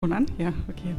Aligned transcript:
Und 0.00 0.12
an? 0.12 0.26
Ja, 0.38 0.52
okay. 0.68 0.94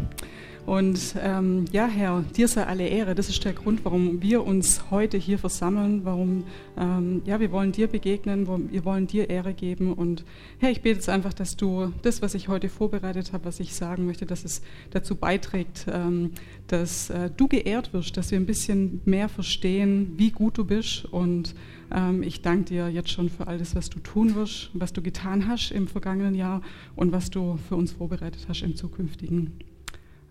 Und 0.69 1.15
ähm, 1.19 1.65
ja, 1.71 1.87
Herr, 1.87 2.23
dir 2.37 2.47
sei 2.47 2.63
alle 2.63 2.85
Ehre. 2.85 3.15
Das 3.15 3.27
ist 3.27 3.43
der 3.43 3.53
Grund, 3.53 3.83
warum 3.85 4.21
wir 4.21 4.45
uns 4.45 4.91
heute 4.91 5.17
hier 5.17 5.39
versammeln. 5.39 6.01
Warum, 6.03 6.43
ähm, 6.77 7.23
ja, 7.25 7.39
wir 7.39 7.51
wollen 7.51 7.71
dir 7.71 7.87
begegnen, 7.87 8.45
wir 8.71 8.85
wollen 8.85 9.07
dir 9.07 9.31
Ehre 9.31 9.55
geben. 9.55 9.91
Und 9.91 10.23
Herr, 10.59 10.69
ich 10.69 10.83
bete 10.83 10.97
jetzt 10.97 11.09
einfach, 11.09 11.33
dass 11.33 11.57
du 11.57 11.91
das, 12.03 12.21
was 12.21 12.35
ich 12.35 12.49
heute 12.49 12.69
vorbereitet 12.69 13.33
habe, 13.33 13.45
was 13.45 13.59
ich 13.59 13.73
sagen 13.73 14.05
möchte, 14.05 14.27
dass 14.27 14.45
es 14.45 14.61
dazu 14.91 15.15
beiträgt, 15.15 15.87
ähm, 15.91 16.33
dass 16.67 17.09
äh, 17.09 17.31
du 17.35 17.47
geehrt 17.47 17.91
wirst, 17.91 18.15
dass 18.15 18.29
wir 18.29 18.39
ein 18.39 18.45
bisschen 18.45 19.01
mehr 19.05 19.27
verstehen, 19.27 20.13
wie 20.17 20.29
gut 20.29 20.59
du 20.59 20.65
bist 20.65 21.05
und 21.05 21.55
ähm, 21.91 22.21
ich 22.21 22.43
danke 22.43 22.65
dir 22.65 22.89
jetzt 22.89 23.09
schon 23.09 23.29
für 23.29 23.47
alles, 23.47 23.75
was 23.75 23.89
du 23.89 23.97
tun 23.97 24.35
wirst, 24.35 24.69
was 24.75 24.93
du 24.93 25.01
getan 25.01 25.47
hast 25.47 25.71
im 25.71 25.87
vergangenen 25.87 26.35
Jahr 26.35 26.61
und 26.95 27.11
was 27.11 27.31
du 27.31 27.57
für 27.67 27.75
uns 27.75 27.91
vorbereitet 27.91 28.45
hast 28.47 28.61
im 28.61 28.75
zukünftigen. 28.75 29.53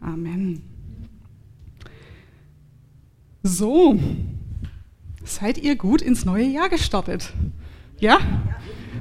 Amen. 0.00 0.62
So, 3.42 3.98
seid 5.24 5.58
ihr 5.58 5.76
gut 5.76 6.02
ins 6.02 6.24
neue 6.24 6.46
Jahr 6.46 6.68
gestartet? 6.68 7.32
Ja? 7.98 8.18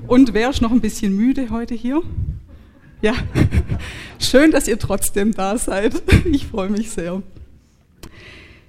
Und 0.08 0.34
wer 0.34 0.50
ist 0.50 0.62
noch 0.62 0.72
ein 0.72 0.82
bisschen 0.82 1.16
müde 1.16 1.50
heute 1.50 1.76
hier? 1.76 2.02
Ja, 3.02 3.14
schön, 4.20 4.52
dass 4.52 4.68
ihr 4.68 4.80
trotzdem 4.80 5.34
da 5.34 5.58
seid. 5.58 6.02
Ich 6.32 6.48
freue 6.48 6.70
mich 6.70 6.90
sehr. 6.90 7.22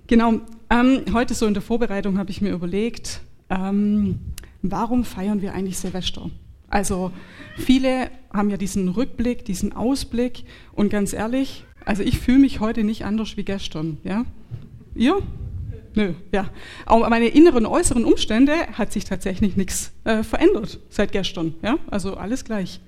Genau, 0.07 0.41
ähm, 0.71 1.05
heute 1.13 1.35
so 1.35 1.47
in 1.47 1.55
der 1.55 1.63
Vorbereitung 1.63 2.19
habe 2.19 2.31
ich 2.31 2.41
mir 2.41 2.53
überlegt, 2.53 3.21
ähm, 3.51 4.19
warum 4.63 5.05
feiern 5.05 5.43
wir 5.43 5.55
eigentlich 5.55 5.79
Silvester? 5.79 6.31
Also 6.69 7.11
viele 7.57 8.11
haben 8.33 8.51
ja 8.51 8.57
diesen 8.57 8.89
Rückblick, 8.89 9.45
diesen 9.45 9.73
Ausblick 9.73 10.45
und 10.73 10.91
ganz 10.91 11.13
ehrlich, 11.13 11.65
also 11.89 12.03
ich 12.03 12.19
fühle 12.19 12.39
mich 12.39 12.61
heute 12.61 12.85
nicht 12.85 13.07
anders 13.07 13.39
wie 13.39 13.45
gestern. 13.45 13.97
Ja? 14.05 14.27
Ihr? 14.95 15.23
Nö, 15.95 16.13
ja. 16.33 16.51
Aber 16.85 17.09
meine 17.09 17.29
inneren, 17.29 17.65
äußeren 17.65 18.05
Umstände 18.05 18.53
hat 18.75 18.93
sich 18.93 19.07
tatsächlich 19.07 19.57
nichts 19.57 19.91
äh, 20.05 20.23
verändert 20.23 20.81
seit 20.91 21.13
gestern. 21.13 21.55
Ja? 21.63 21.79
Also 21.91 22.19
alles 22.19 22.45
gleich. 22.45 22.81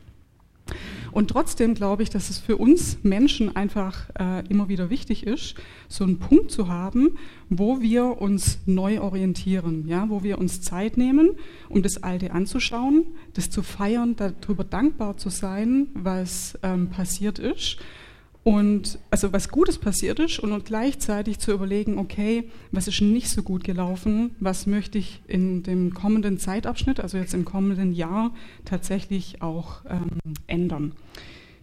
Und 1.13 1.29
trotzdem 1.29 1.75
glaube 1.75 2.03
ich, 2.03 2.11
dass 2.11 2.29
es 2.29 2.39
für 2.39 2.59
uns 2.59 2.99
Menschen 3.03 3.57
einfach 3.57 4.11
äh, 4.19 4.47
immer 4.49 4.69
wieder 4.69 4.91
wichtig 4.91 5.27
ist, 5.27 5.55
so 5.89 6.05
einen 6.05 6.19
Punkt 6.19 6.51
zu 6.51 6.69
haben, 6.69 7.17
wo 7.49 7.81
wir 7.81 8.21
uns 8.21 8.59
neu 8.67 9.01
orientieren, 9.01 9.89
ja, 9.89 10.11
wo 10.11 10.23
wir 10.23 10.39
uns 10.39 10.61
Zeit 10.61 10.99
nehmen, 10.99 11.31
um 11.71 11.83
das 11.83 12.03
Alte 12.03 12.33
anzuschauen, 12.33 13.07
das 13.33 13.49
zu 13.49 13.63
feiern, 13.63 14.15
darüber 14.15 14.63
dankbar 14.63 15.17
zu 15.17 15.31
sein, 15.31 15.89
was 15.95 16.59
ähm, 16.63 16.91
passiert 16.91 17.39
ist 17.39 17.79
und 18.43 18.99
also 19.11 19.33
was 19.33 19.51
Gutes 19.51 19.79
passiert 19.79 20.19
ist 20.19 20.39
und, 20.39 20.53
und 20.53 20.65
gleichzeitig 20.65 21.39
zu 21.39 21.53
überlegen, 21.53 21.99
okay, 21.99 22.45
was 22.73 22.89
ist 22.89 23.03
nicht 23.03 23.29
so 23.29 23.43
gut 23.43 23.65
gelaufen, 23.65 24.35
was 24.41 24.67
möchte 24.67 24.97
ich 24.99 25.21
in 25.27 25.63
dem 25.63 25.93
kommenden 25.93 26.39
Zeitabschnitt, 26.39 27.01
also 27.01 27.19
jetzt 27.19 27.35
im 27.35 27.45
kommenden 27.45 27.93
Jahr, 27.93 28.33
tatsächlich 28.65 29.43
auch 29.43 29.83
ähm, 29.89 30.19
ändern. 30.47 30.93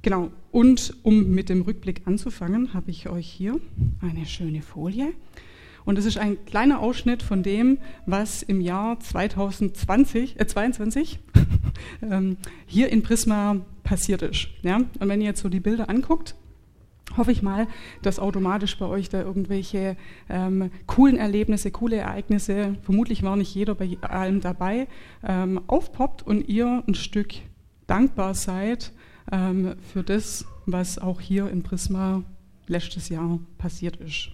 Genau, 0.03 0.29
und 0.51 0.95
um 1.01 1.31
mit 1.31 1.49
dem 1.49 1.63
Rückblick 1.63 2.01
anzufangen, 2.05 2.73
habe 2.73 2.91
ich 2.91 3.09
euch 3.09 3.27
hier 3.27 3.59
eine 4.01 4.25
schöne 4.25 4.61
Folie. 4.61 5.13
Und 5.83 5.97
das 5.97 6.05
ist 6.05 6.17
ein 6.17 6.45
kleiner 6.45 6.79
Ausschnitt 6.79 7.23
von 7.23 7.43
dem, 7.43 7.79
was 8.05 8.43
im 8.43 8.61
Jahr 8.61 8.99
2020, 8.99 10.39
äh 10.39 10.45
22 10.45 11.19
ähm, 12.03 12.37
hier 12.65 12.89
in 12.91 13.01
Prisma 13.03 13.65
passiert 13.83 14.21
ist. 14.21 14.49
Ja? 14.61 14.77
Und 14.77 15.07
wenn 15.09 15.21
ihr 15.21 15.27
jetzt 15.27 15.41
so 15.41 15.49
die 15.49 15.61
Bilder 15.61 15.89
anguckt, 15.89 16.35
hoffe 17.17 17.31
ich 17.31 17.41
mal, 17.41 17.67
dass 18.01 18.19
automatisch 18.19 18.77
bei 18.77 18.85
euch 18.85 19.09
da 19.09 19.21
irgendwelche 19.21 19.97
ähm, 20.29 20.71
coolen 20.85 21.17
Erlebnisse, 21.17 21.71
coole 21.71 21.97
Ereignisse, 21.97 22.75
vermutlich 22.83 23.23
war 23.23 23.35
nicht 23.35 23.53
jeder 23.53 23.75
bei 23.75 23.97
allem 24.01 24.41
dabei, 24.41 24.87
ähm, 25.23 25.61
aufpoppt 25.67 26.23
und 26.23 26.47
ihr 26.47 26.83
ein 26.87 26.95
Stück 26.95 27.33
dankbar 27.87 28.33
seid 28.33 28.91
ähm, 29.31 29.75
für 29.93 30.03
das, 30.03 30.45
was 30.65 30.99
auch 30.99 31.21
hier 31.21 31.49
in 31.49 31.63
Prisma 31.63 32.23
letztes 32.67 33.09
Jahr 33.09 33.39
passiert 33.57 33.97
ist. 33.97 34.29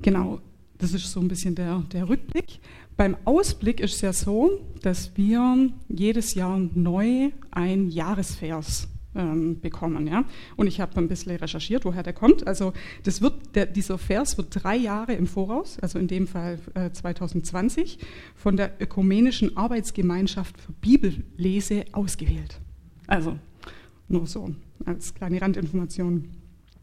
Genau, 0.00 0.40
das 0.78 0.94
ist 0.94 1.12
so 1.12 1.20
ein 1.20 1.28
bisschen 1.28 1.54
der, 1.54 1.78
der 1.92 2.08
Rückblick. 2.08 2.58
Beim 2.96 3.16
Ausblick 3.24 3.80
ist 3.80 3.94
es 3.94 4.00
ja 4.00 4.12
so, 4.12 4.60
dass 4.82 5.16
wir 5.16 5.70
jedes 5.88 6.34
Jahr 6.34 6.58
neu 6.74 7.30
ein 7.50 7.88
Jahresvers 7.88 8.88
ähm, 9.14 9.60
bekommen. 9.60 10.06
Ja? 10.06 10.24
Und 10.56 10.66
ich 10.66 10.80
habe 10.80 10.96
ein 10.96 11.08
bisschen 11.08 11.36
recherchiert, 11.36 11.84
woher 11.84 12.02
der 12.02 12.12
kommt. 12.12 12.46
Also 12.46 12.72
das 13.02 13.20
wird, 13.20 13.54
der, 13.54 13.66
dieser 13.66 13.98
Vers 13.98 14.36
wird 14.38 14.48
drei 14.50 14.76
Jahre 14.76 15.14
im 15.14 15.26
Voraus, 15.26 15.78
also 15.78 15.98
in 15.98 16.08
dem 16.08 16.26
Fall 16.26 16.58
äh, 16.74 16.90
2020, 16.90 17.98
von 18.34 18.56
der 18.56 18.80
Ökumenischen 18.80 19.56
Arbeitsgemeinschaft 19.56 20.60
für 20.60 20.72
Bibellese 20.72 21.84
ausgewählt. 21.92 22.60
Also 23.06 23.38
nur 24.08 24.26
so 24.26 24.54
als 24.84 25.14
kleine 25.14 25.40
Randinformation. 25.40 26.28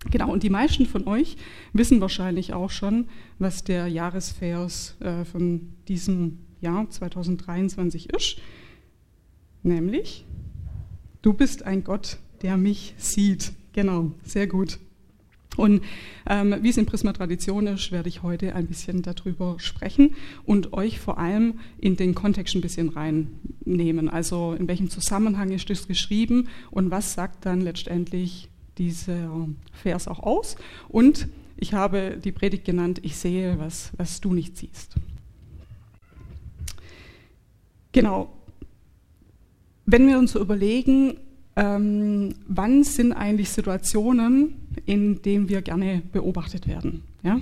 Genau, 0.09 0.31
und 0.31 0.43
die 0.43 0.49
meisten 0.49 0.85
von 0.85 1.07
euch 1.07 1.35
wissen 1.73 1.99
wahrscheinlich 1.99 2.53
auch 2.53 2.69
schon, 2.69 3.07
was 3.37 3.63
der 3.63 3.87
Jahresvers 3.87 4.95
äh, 5.01 5.25
von 5.25 5.73
diesem 5.87 6.39
Jahr 6.61 6.89
2023 6.89 8.09
ist. 8.13 8.37
Nämlich, 9.61 10.25
Du 11.21 11.33
bist 11.33 11.63
ein 11.63 11.83
Gott, 11.83 12.17
der 12.41 12.55
mich 12.55 12.93
sieht. 12.97 13.51
Genau, 13.73 14.11
sehr 14.23 14.47
gut. 14.47 14.79
Und 15.57 15.83
ähm, 16.25 16.55
wie 16.61 16.69
es 16.69 16.77
in 16.77 16.85
Prisma 16.85 17.11
Tradition 17.11 17.67
ist, 17.67 17.91
werde 17.91 18.07
ich 18.07 18.23
heute 18.23 18.55
ein 18.55 18.67
bisschen 18.67 19.01
darüber 19.01 19.59
sprechen 19.59 20.15
und 20.45 20.71
euch 20.71 20.99
vor 20.99 21.17
allem 21.17 21.59
in 21.77 21.97
den 21.97 22.15
Kontext 22.15 22.55
ein 22.55 22.61
bisschen 22.61 22.87
reinnehmen. 22.87 24.07
Also 24.07 24.53
in 24.53 24.69
welchem 24.69 24.89
Zusammenhang 24.89 25.51
ist 25.51 25.69
das 25.69 25.87
geschrieben 25.87 26.47
und 26.71 26.91
was 26.91 27.15
sagt 27.15 27.45
dann 27.45 27.59
letztendlich 27.59 28.47
dieser 28.77 29.49
Vers 29.73 30.07
auch 30.07 30.19
aus. 30.19 30.55
Und 30.87 31.27
ich 31.57 31.73
habe 31.73 32.17
die 32.23 32.31
Predigt 32.31 32.63
genannt, 32.63 33.01
ich 33.03 33.17
sehe, 33.17 33.59
was, 33.59 33.91
was 33.97 34.21
du 34.21 34.33
nicht 34.33 34.57
siehst. 34.57 34.95
Genau, 37.91 38.31
wenn 39.91 40.07
wir 40.07 40.19
uns 40.19 40.33
so 40.33 40.39
überlegen, 40.39 41.15
ähm, 41.55 42.35
wann 42.47 42.83
sind 42.83 43.11
eigentlich 43.11 43.49
Situationen, 43.49 44.53
in 44.85 45.21
denen 45.21 45.49
wir 45.49 45.61
gerne 45.61 46.01
beobachtet 46.11 46.67
werden? 46.67 47.03
Ja? 47.23 47.41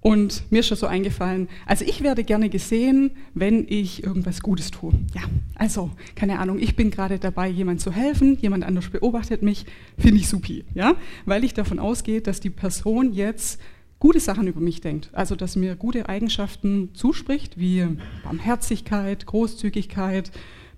Und 0.00 0.44
mir 0.50 0.60
ist 0.60 0.66
schon 0.66 0.76
so 0.76 0.86
eingefallen, 0.86 1.48
also 1.64 1.84
ich 1.86 2.02
werde 2.02 2.24
gerne 2.24 2.50
gesehen, 2.50 3.12
wenn 3.32 3.64
ich 3.66 4.04
irgendwas 4.04 4.42
Gutes 4.42 4.70
tue. 4.70 4.92
Ja, 5.14 5.22
also, 5.54 5.90
keine 6.14 6.40
Ahnung, 6.40 6.58
ich 6.58 6.76
bin 6.76 6.90
gerade 6.90 7.18
dabei, 7.18 7.48
jemand 7.48 7.80
zu 7.80 7.90
helfen, 7.90 8.36
jemand 8.38 8.64
anders 8.64 8.90
beobachtet 8.90 9.42
mich, 9.42 9.64
finde 9.96 10.18
ich 10.18 10.28
supi, 10.28 10.64
ja? 10.74 10.94
Weil 11.24 11.42
ich 11.42 11.54
davon 11.54 11.78
ausgehe, 11.78 12.20
dass 12.20 12.40
die 12.40 12.50
Person 12.50 13.14
jetzt 13.14 13.58
gute 13.98 14.20
Sachen 14.20 14.46
über 14.46 14.60
mich 14.60 14.82
denkt. 14.82 15.08
Also, 15.12 15.36
dass 15.36 15.56
mir 15.56 15.74
gute 15.74 16.06
Eigenschaften 16.06 16.90
zuspricht, 16.92 17.58
wie 17.58 17.86
Barmherzigkeit, 18.24 19.24
Großzügigkeit, 19.24 20.30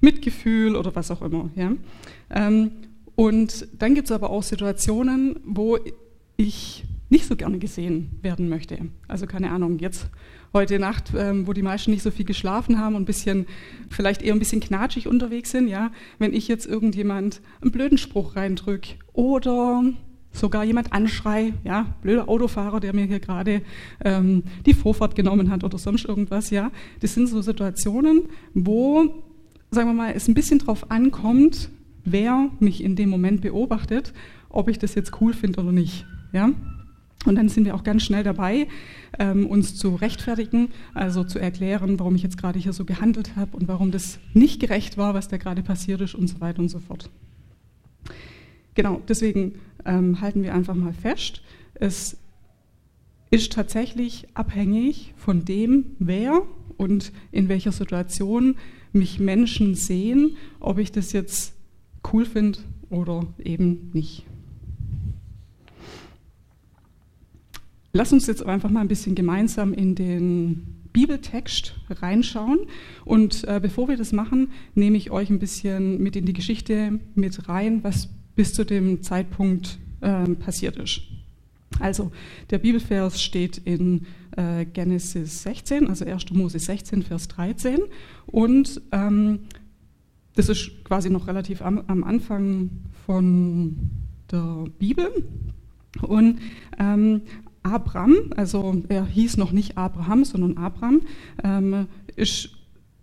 Mitgefühl 0.06 0.76
oder 0.76 0.94
was 0.94 1.10
auch 1.10 1.20
immer. 1.20 1.50
Ja? 1.56 1.72
Ähm, 2.30 2.70
und 3.16 3.66
dann 3.76 3.94
gibt 3.96 4.08
es 4.08 4.12
aber 4.12 4.30
auch 4.30 4.44
Situationen, 4.44 5.40
wo 5.44 5.78
ich 6.36 6.84
nicht 7.08 7.26
so 7.26 7.34
gerne 7.34 7.58
gesehen 7.58 8.10
werden 8.22 8.48
möchte. 8.48 8.78
Also 9.08 9.26
keine 9.26 9.50
Ahnung, 9.50 9.78
jetzt 9.78 10.08
heute 10.52 10.78
Nacht, 10.78 11.12
ähm, 11.16 11.46
wo 11.46 11.52
die 11.52 11.62
meisten 11.62 11.90
nicht 11.90 12.02
so 12.02 12.10
viel 12.10 12.24
geschlafen 12.24 12.78
haben 12.78 12.94
und 12.94 13.02
ein 13.02 13.06
bisschen, 13.06 13.46
vielleicht 13.90 14.22
eher 14.22 14.32
ein 14.32 14.38
bisschen 14.38 14.60
knatschig 14.60 15.08
unterwegs 15.08 15.50
sind, 15.50 15.68
ja, 15.68 15.90
wenn 16.18 16.32
ich 16.32 16.46
jetzt 16.46 16.66
irgendjemand 16.66 17.40
einen 17.60 17.72
blöden 17.72 17.98
Spruch 17.98 18.36
reindrück 18.36 18.86
oder 19.12 19.82
sogar 20.32 20.64
jemand 20.64 20.92
anschrei, 20.92 21.52
ja, 21.64 21.94
blöder 22.02 22.28
Autofahrer, 22.28 22.80
der 22.80 22.94
mir 22.94 23.06
hier 23.06 23.20
gerade 23.20 23.62
ähm, 24.04 24.44
die 24.66 24.74
Vorfahrt 24.74 25.14
genommen 25.14 25.50
hat 25.50 25.64
oder 25.64 25.78
sonst 25.78 26.04
irgendwas, 26.04 26.50
ja, 26.50 26.70
das 27.00 27.14
sind 27.14 27.28
so 27.28 27.40
Situationen, 27.42 28.24
wo 28.54 29.24
sagen 29.76 29.90
wir 29.90 29.94
mal, 29.94 30.12
es 30.16 30.26
ein 30.26 30.32
bisschen 30.32 30.58
darauf 30.58 30.90
ankommt, 30.90 31.68
wer 32.04 32.48
mich 32.60 32.82
in 32.82 32.96
dem 32.96 33.10
Moment 33.10 33.42
beobachtet, 33.42 34.14
ob 34.48 34.68
ich 34.70 34.78
das 34.78 34.94
jetzt 34.94 35.20
cool 35.20 35.34
finde 35.34 35.60
oder 35.60 35.70
nicht. 35.70 36.06
Ja? 36.32 36.50
Und 37.26 37.34
dann 37.34 37.50
sind 37.50 37.66
wir 37.66 37.74
auch 37.74 37.84
ganz 37.84 38.02
schnell 38.02 38.24
dabei, 38.24 38.68
ähm, 39.18 39.46
uns 39.46 39.76
zu 39.76 39.94
rechtfertigen, 39.94 40.70
also 40.94 41.24
zu 41.24 41.38
erklären, 41.38 41.98
warum 41.98 42.14
ich 42.14 42.22
jetzt 42.22 42.38
gerade 42.38 42.58
hier 42.58 42.72
so 42.72 42.86
gehandelt 42.86 43.36
habe 43.36 43.54
und 43.54 43.68
warum 43.68 43.90
das 43.90 44.18
nicht 44.32 44.60
gerecht 44.60 44.96
war, 44.96 45.12
was 45.12 45.28
da 45.28 45.36
gerade 45.36 45.62
passiert 45.62 46.00
ist 46.00 46.14
und 46.14 46.28
so 46.28 46.40
weiter 46.40 46.60
und 46.60 46.70
so 46.70 46.78
fort. 46.78 47.10
Genau, 48.74 49.02
deswegen 49.06 49.56
ähm, 49.84 50.22
halten 50.22 50.42
wir 50.42 50.54
einfach 50.54 50.74
mal 50.74 50.94
fest, 50.94 51.42
es 51.74 52.16
ist 53.30 53.52
tatsächlich 53.52 54.26
abhängig 54.32 55.12
von 55.18 55.44
dem, 55.44 55.96
wer 55.98 56.42
und 56.78 57.12
in 57.30 57.50
welcher 57.50 57.72
Situation 57.72 58.54
mich 58.96 59.18
Menschen 59.18 59.74
sehen, 59.74 60.36
ob 60.60 60.78
ich 60.78 60.92
das 60.92 61.12
jetzt 61.12 61.54
cool 62.12 62.24
finde 62.24 62.58
oder 62.90 63.26
eben 63.38 63.90
nicht. 63.92 64.24
Lass 67.92 68.12
uns 68.12 68.26
jetzt 68.26 68.44
einfach 68.44 68.70
mal 68.70 68.80
ein 68.80 68.88
bisschen 68.88 69.14
gemeinsam 69.14 69.72
in 69.72 69.94
den 69.94 70.76
Bibeltext 70.92 71.74
reinschauen. 71.90 72.60
Und 73.04 73.44
äh, 73.44 73.58
bevor 73.60 73.88
wir 73.88 73.96
das 73.96 74.12
machen, 74.12 74.52
nehme 74.74 74.96
ich 74.96 75.10
euch 75.10 75.30
ein 75.30 75.38
bisschen 75.38 76.02
mit 76.02 76.16
in 76.16 76.26
die 76.26 76.32
Geschichte 76.32 77.00
mit 77.14 77.48
rein, 77.48 77.84
was 77.84 78.08
bis 78.34 78.52
zu 78.52 78.64
dem 78.64 79.02
Zeitpunkt 79.02 79.78
äh, 80.00 80.24
passiert 80.34 80.76
ist. 80.76 81.02
Also 81.80 82.12
der 82.50 82.58
Bibelvers 82.58 83.22
steht 83.22 83.58
in 83.58 84.06
äh, 84.36 84.64
Genesis 84.64 85.42
16, 85.42 85.88
also 85.88 86.04
1. 86.04 86.30
Mose 86.32 86.58
16, 86.58 87.02
Vers 87.02 87.28
13. 87.28 87.80
Und 88.26 88.80
ähm, 88.92 89.40
das 90.34 90.48
ist 90.48 90.84
quasi 90.84 91.10
noch 91.10 91.26
relativ 91.26 91.62
am, 91.62 91.82
am 91.86 92.04
Anfang 92.04 92.70
von 93.06 93.90
der 94.30 94.66
Bibel. 94.78 95.08
Und 96.02 96.40
ähm, 96.78 97.22
Abram, 97.62 98.14
also 98.36 98.82
er 98.88 99.06
hieß 99.06 99.38
noch 99.38 99.52
nicht 99.52 99.76
Abraham, 99.76 100.24
sondern 100.24 100.56
Abram, 100.56 101.02
ähm, 101.42 101.88
ist 102.14 102.50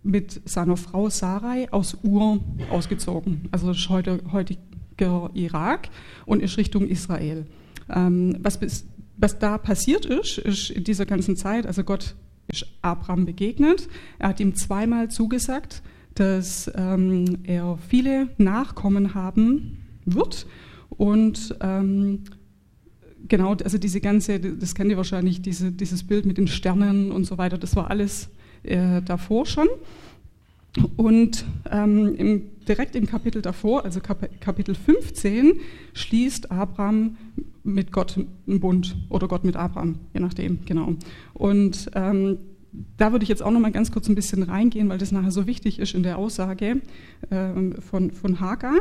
mit 0.02 0.40
seiner 0.48 0.76
Frau 0.76 1.10
Sarai 1.10 1.70
aus 1.70 1.98
Ur 2.02 2.40
ausgezogen. 2.70 3.48
Also 3.50 3.68
das 3.68 3.78
ist 3.78 3.88
heute, 3.88 4.20
heutiger 4.32 5.30
Irak 5.34 5.88
und 6.26 6.40
ist 6.40 6.56
Richtung 6.56 6.86
Israel. 6.86 7.46
Ähm, 7.88 8.36
was, 8.40 8.58
bis, 8.58 8.86
was 9.16 9.38
da 9.38 9.58
passiert 9.58 10.06
ist, 10.06 10.38
ist 10.38 10.70
in 10.70 10.84
dieser 10.84 11.06
ganzen 11.06 11.36
Zeit, 11.36 11.66
also 11.66 11.84
Gott 11.84 12.14
ist 12.48 12.66
Abraham 12.82 13.24
begegnet. 13.24 13.88
Er 14.18 14.28
hat 14.28 14.40
ihm 14.40 14.54
zweimal 14.54 15.10
zugesagt, 15.10 15.82
dass 16.14 16.70
ähm, 16.74 17.38
er 17.44 17.78
viele 17.88 18.28
Nachkommen 18.38 19.14
haben 19.14 19.78
wird 20.04 20.46
und 20.90 21.56
ähm, 21.60 22.20
genau, 23.28 23.54
also 23.54 23.78
diese 23.78 24.00
ganze, 24.00 24.38
das 24.38 24.74
kennt 24.74 24.90
ihr 24.90 24.96
wahrscheinlich, 24.96 25.42
diese, 25.42 25.72
dieses 25.72 26.04
Bild 26.04 26.26
mit 26.26 26.38
den 26.38 26.46
Sternen 26.46 27.10
und 27.10 27.24
so 27.24 27.38
weiter, 27.38 27.58
das 27.58 27.76
war 27.76 27.90
alles 27.90 28.28
äh, 28.62 29.02
davor 29.02 29.46
schon. 29.46 29.68
Und 30.96 31.44
ähm, 31.70 32.14
im, 32.16 32.42
direkt 32.66 32.96
im 32.96 33.06
Kapitel 33.06 33.42
davor, 33.42 33.84
also 33.84 34.00
Kap 34.00 34.28
Kapitel 34.40 34.74
15, 34.74 35.60
schließt 35.92 36.50
Abraham 36.50 37.16
mit 37.64 37.90
Gott 37.90 38.16
einen 38.46 38.60
Bund 38.60 38.96
oder 39.08 39.26
Gott 39.26 39.44
mit 39.44 39.56
Abraham, 39.56 39.96
je 40.12 40.20
nachdem, 40.20 40.58
genau. 40.66 40.94
Und 41.32 41.90
ähm, 41.94 42.38
da 42.96 43.12
würde 43.12 43.22
ich 43.22 43.28
jetzt 43.28 43.42
auch 43.42 43.50
noch 43.50 43.60
mal 43.60 43.72
ganz 43.72 43.90
kurz 43.90 44.08
ein 44.08 44.14
bisschen 44.14 44.42
reingehen, 44.42 44.88
weil 44.88 44.98
das 44.98 45.12
nachher 45.12 45.30
so 45.30 45.46
wichtig 45.46 45.78
ist 45.78 45.94
in 45.94 46.02
der 46.02 46.18
Aussage 46.18 46.80
ähm, 47.30 47.74
von, 47.80 48.10
von 48.10 48.40
Hagar. 48.40 48.74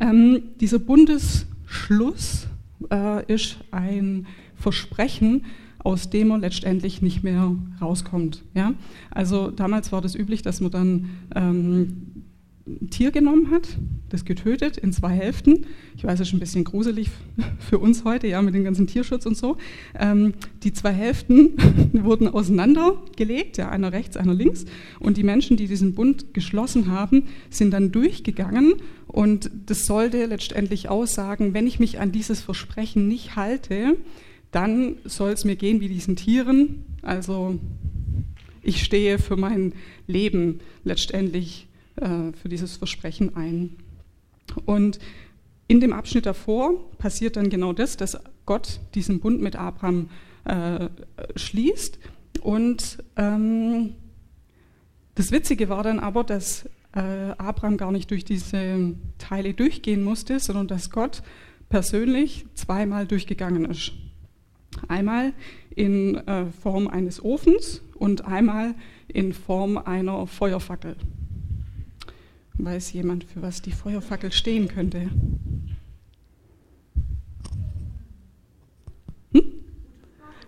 Ähm, 0.00 0.42
dieser 0.60 0.78
Bundesschluss 0.78 2.46
äh, 2.90 3.32
ist 3.32 3.58
ein 3.70 4.26
Versprechen, 4.54 5.44
aus 5.80 6.10
dem 6.10 6.28
man 6.28 6.40
letztendlich 6.40 7.02
nicht 7.02 7.22
mehr 7.22 7.54
rauskommt. 7.80 8.42
Ja? 8.54 8.72
Also 9.10 9.50
damals 9.50 9.92
war 9.92 10.00
das 10.00 10.14
üblich, 10.14 10.42
dass 10.42 10.60
man 10.60 10.70
dann 10.70 11.10
ähm, 11.34 12.24
ein 12.66 12.88
Tier 12.88 13.10
genommen 13.10 13.50
hat, 13.50 13.76
das 14.08 14.24
getötet 14.24 14.78
in 14.78 14.92
zwei 14.92 15.10
Hälften. 15.10 15.66
Ich 15.96 16.04
weiß, 16.04 16.18
es 16.20 16.28
ist 16.28 16.34
ein 16.34 16.40
bisschen 16.40 16.64
gruselig 16.64 17.10
für 17.58 17.78
uns 17.78 18.04
heute, 18.04 18.26
ja, 18.26 18.40
mit 18.40 18.54
dem 18.54 18.64
ganzen 18.64 18.86
Tierschutz 18.86 19.26
und 19.26 19.36
so. 19.36 19.58
Ähm, 19.98 20.34
die 20.62 20.72
zwei 20.72 20.92
Hälften 20.92 21.56
wurden 21.92 22.28
auseinandergelegt, 22.28 23.58
ja, 23.58 23.68
einer 23.68 23.92
rechts, 23.92 24.16
einer 24.16 24.32
links. 24.32 24.64
Und 24.98 25.18
die 25.18 25.24
Menschen, 25.24 25.56
die 25.58 25.66
diesen 25.66 25.94
Bund 25.94 26.32
geschlossen 26.32 26.90
haben, 26.90 27.24
sind 27.50 27.70
dann 27.72 27.92
durchgegangen. 27.92 28.74
Und 29.08 29.50
das 29.66 29.84
sollte 29.84 30.24
letztendlich 30.24 30.88
aussagen, 30.88 31.52
wenn 31.52 31.66
ich 31.66 31.78
mich 31.78 32.00
an 32.00 32.12
dieses 32.12 32.40
Versprechen 32.40 33.08
nicht 33.08 33.36
halte, 33.36 33.96
dann 34.52 34.96
soll 35.04 35.32
es 35.32 35.44
mir 35.44 35.56
gehen 35.56 35.80
wie 35.80 35.88
diesen 35.88 36.16
Tieren. 36.16 36.84
Also 37.02 37.58
ich 38.62 38.82
stehe 38.82 39.18
für 39.18 39.36
mein 39.36 39.74
Leben 40.06 40.60
letztendlich 40.84 41.66
äh, 41.96 42.32
für 42.32 42.48
dieses 42.48 42.76
Versprechen 42.76 43.36
ein. 43.36 43.76
Und 44.64 44.98
in 45.66 45.80
dem 45.80 45.92
Abschnitt 45.92 46.26
davor 46.26 46.90
passiert 46.98 47.36
dann 47.36 47.48
genau 47.48 47.72
das, 47.72 47.96
dass 47.96 48.18
Gott 48.46 48.80
diesen 48.94 49.20
Bund 49.20 49.40
mit 49.40 49.56
Abraham 49.56 50.10
äh, 50.44 50.88
schließt. 51.36 51.98
Und 52.42 53.02
ähm, 53.16 53.94
das 55.14 55.32
Witzige 55.32 55.68
war 55.68 55.82
dann 55.82 55.98
aber, 56.00 56.24
dass 56.24 56.68
äh, 56.94 57.00
Abraham 57.38 57.76
gar 57.76 57.92
nicht 57.92 58.10
durch 58.10 58.24
diese 58.24 58.94
Teile 59.18 59.54
durchgehen 59.54 60.02
musste, 60.02 60.38
sondern 60.38 60.68
dass 60.68 60.90
Gott 60.90 61.22
persönlich 61.68 62.46
zweimal 62.54 63.06
durchgegangen 63.06 63.64
ist. 63.64 63.92
Einmal 64.88 65.32
in 65.74 66.16
äh, 66.16 66.46
Form 66.46 66.88
eines 66.88 67.24
Ofens 67.24 67.82
und 67.94 68.24
einmal 68.26 68.74
in 69.08 69.32
Form 69.32 69.78
einer 69.78 70.26
Feuerfackel. 70.26 70.96
Weiß 72.58 72.92
jemand, 72.92 73.24
für 73.24 73.42
was 73.42 73.62
die 73.62 73.72
Feuerfackel 73.72 74.30
stehen 74.30 74.68
könnte? 74.68 75.10
Hm? 79.32 79.42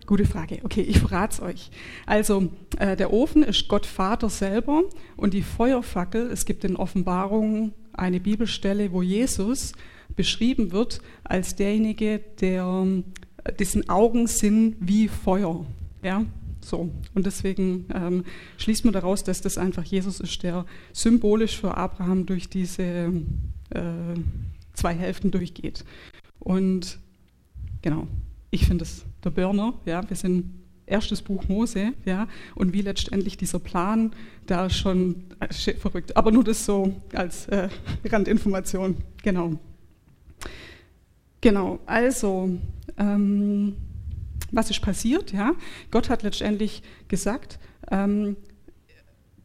Gute 0.06 0.24
Frage. 0.24 0.60
Okay, 0.62 0.82
ich 0.82 1.00
verrate 1.00 1.34
es 1.34 1.42
euch. 1.42 1.70
Also, 2.06 2.50
äh, 2.78 2.96
der 2.96 3.12
Ofen 3.12 3.42
ist 3.42 3.66
Gott 3.66 3.86
Vater 3.86 4.30
selber 4.30 4.84
und 5.16 5.34
die 5.34 5.42
Feuerfackel, 5.42 6.30
es 6.30 6.44
gibt 6.44 6.62
in 6.64 6.76
Offenbarungen 6.76 7.72
eine 7.92 8.20
Bibelstelle, 8.20 8.92
wo 8.92 9.02
Jesus 9.02 9.72
beschrieben 10.14 10.70
wird 10.70 11.00
als 11.24 11.56
derjenige, 11.56 12.20
der 12.40 12.86
äh, 13.44 13.52
dessen 13.52 13.88
Augen 13.88 14.28
sind 14.28 14.76
wie 14.78 15.08
Feuer. 15.08 15.66
Ja? 16.02 16.24
So, 16.66 16.90
und 17.14 17.26
deswegen 17.26 17.86
ähm, 17.94 18.24
schließt 18.58 18.84
man 18.84 18.92
daraus, 18.92 19.22
dass 19.22 19.40
das 19.40 19.56
einfach 19.56 19.84
Jesus 19.84 20.18
ist, 20.18 20.42
der 20.42 20.66
symbolisch 20.92 21.56
für 21.56 21.76
Abraham 21.76 22.26
durch 22.26 22.48
diese 22.48 23.12
äh, 23.70 24.14
zwei 24.72 24.92
Hälften 24.92 25.30
durchgeht. 25.30 25.84
Und 26.40 26.98
genau, 27.82 28.08
ich 28.50 28.66
finde 28.66 28.82
es 28.82 29.04
der 29.22 29.30
Burner, 29.30 29.74
ja, 29.84 30.08
wir 30.08 30.16
sind 30.16 30.54
erstes 30.86 31.22
Buch 31.22 31.46
Mose, 31.46 31.92
ja, 32.04 32.26
und 32.56 32.72
wie 32.72 32.82
letztendlich 32.82 33.36
dieser 33.36 33.60
Plan 33.60 34.10
da 34.46 34.68
schon 34.68 35.22
äh, 35.38 35.74
verrückt. 35.74 36.16
Aber 36.16 36.32
nur 36.32 36.42
das 36.42 36.64
so 36.64 37.00
als 37.12 37.46
äh, 37.46 37.68
Randinformation, 38.04 38.96
genau. 39.22 39.60
Genau, 41.40 41.78
also 41.86 42.58
ähm, 42.98 43.76
was 44.52 44.70
ist 44.70 44.80
passiert? 44.80 45.32
Ja? 45.32 45.52
Gott 45.90 46.08
hat 46.08 46.22
letztendlich 46.22 46.82
gesagt, 47.08 47.58
ähm, 47.90 48.36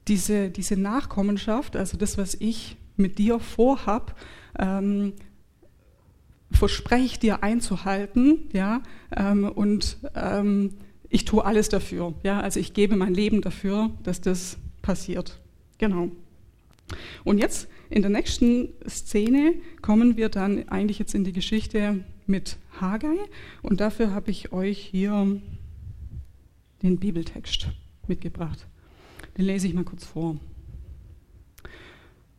diese, 0.08 0.50
diese 0.50 0.77
Nachkommenschaft, 0.77 1.75
also 1.75 1.98
das, 1.98 2.17
was 2.17 2.36
ich 2.36 2.77
mit 2.98 3.17
dir 3.17 3.39
vorhab, 3.39 4.20
ähm, 4.60 5.13
verspreche 6.51 7.05
ich 7.05 7.20
dir 7.20 7.43
einzuhalten, 7.43 8.50
ja, 8.51 8.81
ähm, 9.15 9.46
und 9.46 9.98
ähm, 10.15 10.72
ich 11.10 11.25
tue 11.25 11.43
alles 11.46 11.70
dafür, 11.70 12.13
ja, 12.24 12.39
also 12.39 12.60
ich 12.60 12.74
gebe 12.74 12.96
mein 12.96 13.13
Leben 13.13 13.41
dafür, 13.41 13.91
dass 14.03 14.22
das 14.22 14.58
passiert. 14.81 15.39
Genau. 15.77 16.10
Und 17.24 17.38
jetzt 17.38 17.67
in 17.89 18.01
der 18.01 18.12
nächsten 18.12 18.70
Szene 18.88 19.55
kommen 19.81 20.17
wir 20.17 20.29
dann 20.29 20.67
eigentlich 20.70 21.00
jetzt 21.00 21.15
in 21.15 21.24
die 21.24 21.34
Geschichte 21.34 22.03
mit 22.32 22.58
Haggai 22.80 23.18
und 23.62 23.80
dafür 23.80 24.12
habe 24.12 24.32
ich 24.32 24.52
euch 24.52 24.80
hier 24.80 25.40
den 26.82 26.98
Bibeltext 26.98 27.68
mitgebracht. 28.08 28.68
Den 29.38 29.46
lese 29.46 29.68
ich 29.68 29.74
mal 29.74 29.84
kurz 29.84 30.06
vor. 30.06 30.38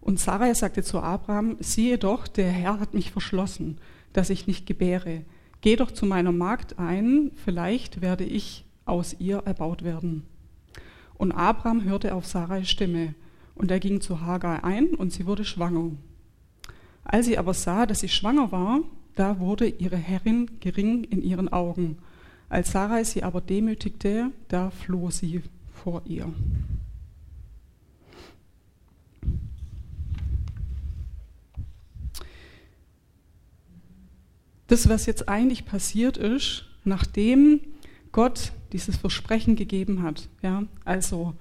Und 0.01 0.19
Sarai 0.19 0.53
sagte 0.55 0.83
zu 0.83 0.99
Abraham, 0.99 1.57
siehe 1.61 1.97
doch, 1.97 2.27
der 2.27 2.51
Herr 2.51 2.81
hat 2.81 2.93
mich 2.93 3.13
verschlossen, 3.13 3.79
dass 4.13 4.31
ich 4.31 4.49
nicht 4.49 4.67
gebäre. 4.67 5.25
Geh 5.61 5.77
doch 5.77 5.93
zu 5.93 6.07
meiner 6.07 6.33
Magd 6.33 6.81
ein, 6.81 7.31
vielleicht 7.37 8.01
werde 8.01 8.25
ich 8.25 8.65
aus 8.85 9.15
ihr 9.21 9.39
erbaut 9.39 9.85
werden. 9.85 10.25
Und 11.15 11.31
Abraham 11.31 11.85
hörte 11.85 12.17
auf 12.17 12.27
Sarais 12.27 12.69
Stimme, 12.69 13.15
und 13.55 13.71
er 13.71 13.79
ging 13.79 14.01
zu 14.01 14.23
Hagar 14.23 14.65
ein, 14.65 14.89
und 14.89 15.13
sie 15.13 15.25
wurde 15.25 15.45
schwanger. 15.45 15.93
Als 17.05 17.27
sie 17.27 17.39
aber 17.39 17.55
sah, 17.55 17.87
dass 17.87 18.01
sie 18.01 18.09
schwanger 18.09 18.51
war, 18.51 18.81
da 19.15 19.39
wurde 19.39 19.67
ihre 19.67 19.97
Herrin 19.97 20.51
gering 20.61 21.05
in 21.05 21.23
ihren 21.23 21.53
Augen. 21.53 21.99
Als 22.49 22.73
Sarai 22.73 23.05
sie 23.05 23.23
aber 23.23 23.41
demütigte, 23.41 24.31
da 24.49 24.71
floh 24.71 25.11
sie 25.11 25.43
vor 25.73 26.03
ihr. 26.07 26.33
Das, 34.67 34.89
was 34.89 35.05
jetzt 35.07 35.29
eigentlich 35.29 35.67
passiert 35.67 36.17
ist, 36.17 36.65
nachdem 36.85 37.61
Gott 38.11 38.53
dieses 38.73 38.97
Versprechen 38.97 39.55
gegeben 39.55 40.03
hat, 40.03 40.29
ja, 40.43 40.65
also 40.85 41.35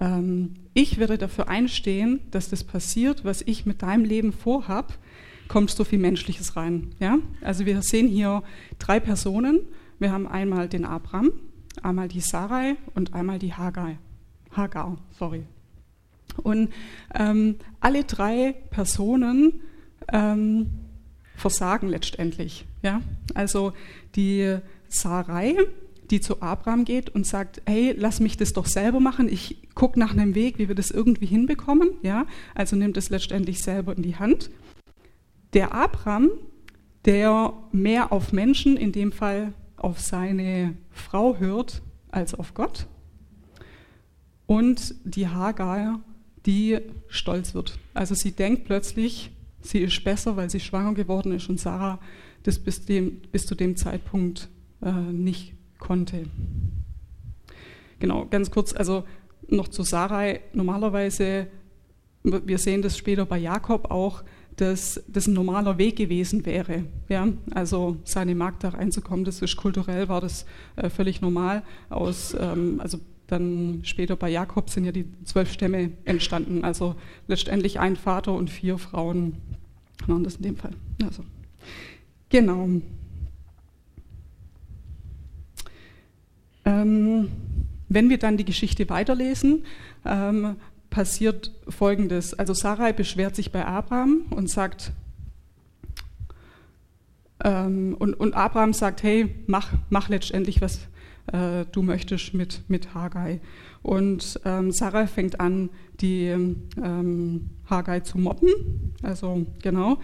ähm, 0.00 0.54
ich 0.74 0.98
werde 0.98 1.18
dafür 1.18 1.48
einstehen, 1.48 2.20
dass 2.30 2.48
das 2.48 2.64
passiert, 2.64 3.24
was 3.24 3.42
ich 3.42 3.66
mit 3.66 3.82
deinem 3.82 4.04
Leben 4.04 4.32
vorhab, 4.32 4.98
kommt 5.52 5.70
so 5.70 5.84
viel 5.84 5.98
Menschliches 5.98 6.56
rein. 6.56 6.94
Ja? 6.98 7.18
Also 7.42 7.66
wir 7.66 7.82
sehen 7.82 8.08
hier 8.08 8.42
drei 8.78 9.00
Personen. 9.00 9.60
Wir 9.98 10.10
haben 10.10 10.26
einmal 10.26 10.66
den 10.66 10.86
Abraham, 10.86 11.30
einmal 11.82 12.08
die 12.08 12.20
Sarai 12.20 12.76
und 12.94 13.12
einmal 13.12 13.38
die 13.38 13.52
Hagar. 13.52 13.98
Hagar, 14.50 14.96
sorry. 15.10 15.42
Und 16.42 16.72
ähm, 17.14 17.56
alle 17.80 18.04
drei 18.04 18.54
Personen 18.70 19.60
ähm, 20.10 20.70
versagen 21.36 21.90
letztendlich. 21.90 22.64
Ja? 22.82 23.02
Also 23.34 23.74
die 24.14 24.56
Sarai, 24.88 25.58
die 26.10 26.22
zu 26.22 26.40
Abraham 26.40 26.86
geht 26.86 27.10
und 27.10 27.26
sagt, 27.26 27.60
hey, 27.66 27.94
lass 27.94 28.20
mich 28.20 28.38
das 28.38 28.54
doch 28.54 28.64
selber 28.64 29.00
machen, 29.00 29.28
ich 29.28 29.68
gucke 29.74 30.00
nach 30.00 30.12
einem 30.12 30.34
Weg, 30.34 30.58
wie 30.58 30.68
wir 30.68 30.74
das 30.74 30.90
irgendwie 30.90 31.26
hinbekommen. 31.26 31.90
Ja? 32.00 32.24
Also 32.54 32.74
nimmt 32.74 32.96
es 32.96 33.10
letztendlich 33.10 33.62
selber 33.62 33.94
in 33.94 34.02
die 34.02 34.16
Hand. 34.16 34.48
Der 35.54 35.74
Abraham, 35.74 36.30
der 37.04 37.52
mehr 37.72 38.12
auf 38.12 38.32
Menschen, 38.32 38.76
in 38.76 38.92
dem 38.92 39.12
Fall 39.12 39.52
auf 39.76 40.00
seine 40.00 40.74
Frau 40.90 41.36
hört, 41.38 41.82
als 42.10 42.34
auf 42.34 42.54
Gott. 42.54 42.86
Und 44.46 44.94
die 45.04 45.28
Hagar, 45.28 46.00
die 46.46 46.78
stolz 47.08 47.54
wird. 47.54 47.78
Also 47.94 48.14
sie 48.14 48.32
denkt 48.32 48.64
plötzlich, 48.64 49.30
sie 49.60 49.78
ist 49.78 50.02
besser, 50.04 50.36
weil 50.36 50.50
sie 50.50 50.60
schwanger 50.60 50.94
geworden 50.94 51.32
ist 51.32 51.48
und 51.48 51.60
Sarah 51.60 51.98
das 52.42 52.58
bis, 52.58 52.84
dem, 52.84 53.20
bis 53.30 53.46
zu 53.46 53.54
dem 53.54 53.76
Zeitpunkt 53.76 54.48
äh, 54.82 54.90
nicht 54.90 55.54
konnte. 55.78 56.24
Genau, 57.98 58.26
ganz 58.26 58.50
kurz, 58.50 58.74
also 58.74 59.04
noch 59.48 59.68
zu 59.68 59.82
Sarai. 59.84 60.40
Normalerweise, 60.52 61.46
wir 62.24 62.58
sehen 62.58 62.82
das 62.82 62.96
später 62.96 63.26
bei 63.26 63.38
Jakob 63.38 63.90
auch, 63.90 64.24
dass 64.56 65.02
das 65.08 65.26
ein 65.26 65.34
normaler 65.34 65.78
Weg 65.78 65.96
gewesen 65.96 66.44
wäre. 66.44 66.84
Ja? 67.08 67.28
Also 67.52 67.96
seine 68.04 68.34
Magd 68.34 68.64
da 68.64 68.70
reinzukommen, 68.70 69.24
das 69.24 69.42
ist 69.42 69.56
kulturell, 69.56 70.08
war 70.08 70.20
das 70.20 70.46
äh, 70.76 70.90
völlig 70.90 71.20
normal. 71.20 71.62
Aus, 71.88 72.36
ähm, 72.38 72.80
also 72.80 72.98
dann 73.26 73.80
später 73.84 74.14
bei 74.14 74.28
Jakob 74.28 74.68
sind 74.68 74.84
ja 74.84 74.92
die 74.92 75.06
zwölf 75.24 75.50
Stämme 75.50 75.92
entstanden. 76.04 76.64
Also 76.64 76.96
letztendlich 77.28 77.80
ein 77.80 77.96
Vater 77.96 78.34
und 78.34 78.50
vier 78.50 78.78
Frauen 78.78 79.36
waren 80.06 80.24
das 80.24 80.36
in 80.36 80.42
dem 80.42 80.56
Fall. 80.56 80.72
Also, 81.02 81.24
genau. 82.28 82.68
Ähm, 86.64 87.28
wenn 87.88 88.10
wir 88.10 88.18
dann 88.18 88.36
die 88.36 88.44
Geschichte 88.44 88.88
weiterlesen, 88.88 89.64
ähm, 90.04 90.56
passiert 90.92 91.50
Folgendes. 91.68 92.34
Also 92.34 92.52
Sarai 92.52 92.92
beschwert 92.92 93.34
sich 93.34 93.50
bei 93.50 93.66
Abraham 93.66 94.26
und 94.30 94.48
sagt, 94.48 94.92
ähm, 97.42 97.96
und, 97.98 98.14
und, 98.14 98.34
Abraham 98.34 98.72
sagt, 98.72 99.02
hey, 99.02 99.34
mach, 99.46 99.72
mach 99.90 100.08
letztendlich, 100.10 100.60
was 100.60 100.80
äh, 101.32 101.64
du 101.72 101.82
möchtest 101.82 102.34
mit, 102.34 102.60
mit 102.68 102.94
Haggai. 102.94 103.40
Und 103.82 104.38
ähm, 104.44 104.70
Sarah 104.70 105.06
fängt 105.06 105.40
an, 105.40 105.70
die 106.00 106.26
ähm, 106.26 107.50
Haggai 107.68 108.00
zu 108.00 108.18
mobben. 108.18 108.50
Also 109.02 109.46
genau. 109.62 109.98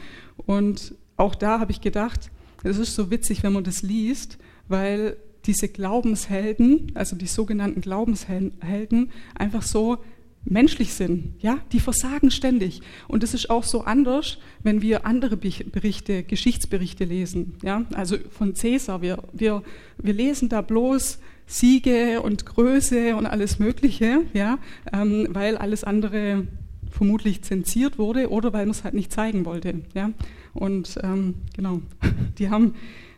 Und 0.47 0.95
auch 1.17 1.35
da 1.35 1.61
habe 1.61 1.71
ich 1.71 1.81
gedacht, 1.81 2.31
es 2.65 2.79
ist 2.79 2.95
so 2.95 3.11
witzig, 3.11 3.43
wenn 3.43 3.53
man 3.53 3.63
das 3.63 3.83
liest, 3.83 4.39
weil 4.69 5.17
diese 5.45 5.69
Glaubenshelden, 5.69 6.93
also 6.95 7.15
die 7.15 7.27
sogenannten 7.27 7.83
Glaubenshelden, 7.83 9.11
einfach 9.35 9.63
so 9.63 9.99
menschlich 10.45 10.95
sind, 10.95 11.35
ja, 11.41 11.59
die 11.73 11.81
versagen 11.81 12.31
ständig. 12.31 12.81
Und 13.07 13.23
es 13.23 13.35
ist 13.35 13.51
auch 13.51 13.65
so 13.65 13.83
anders, 13.83 14.39
wenn 14.63 14.83
wir 14.83 15.07
andere 15.07 15.37
Berichte, 15.37 16.23
Geschichtsberichte 16.23 17.05
lesen, 17.05 17.55
ja, 17.63 17.85
also 17.95 18.17
von 18.31 18.55
Cäsar. 18.55 19.03
Wir, 19.03 19.23
wir, 19.33 19.63
wir 19.99 20.15
lesen 20.15 20.49
da 20.49 20.61
bloß 20.61 21.19
Siege 21.47 22.21
und 22.23 22.47
Größe 22.47 23.17
und 23.17 23.27
alles 23.27 23.59
Mögliche, 23.59 24.23
ja, 24.33 24.59
ähm, 24.93 25.29
weil 25.31 25.57
alles 25.57 25.85
andere 25.85 26.47
vermutlich 26.91 27.43
zensiert 27.43 27.99
wurde 27.99 28.31
oder 28.31 28.53
weil 28.53 28.67
man 28.67 28.71
es 28.71 28.85
halt 28.85 28.95
nicht 28.95 29.13
zeigen 29.13 29.45
wollte, 29.45 29.83
ja. 29.95 30.11
Und 30.55 30.99
ähm, 31.03 31.35
genau, 31.55 31.83
die 32.39 32.51
haben 32.51 32.75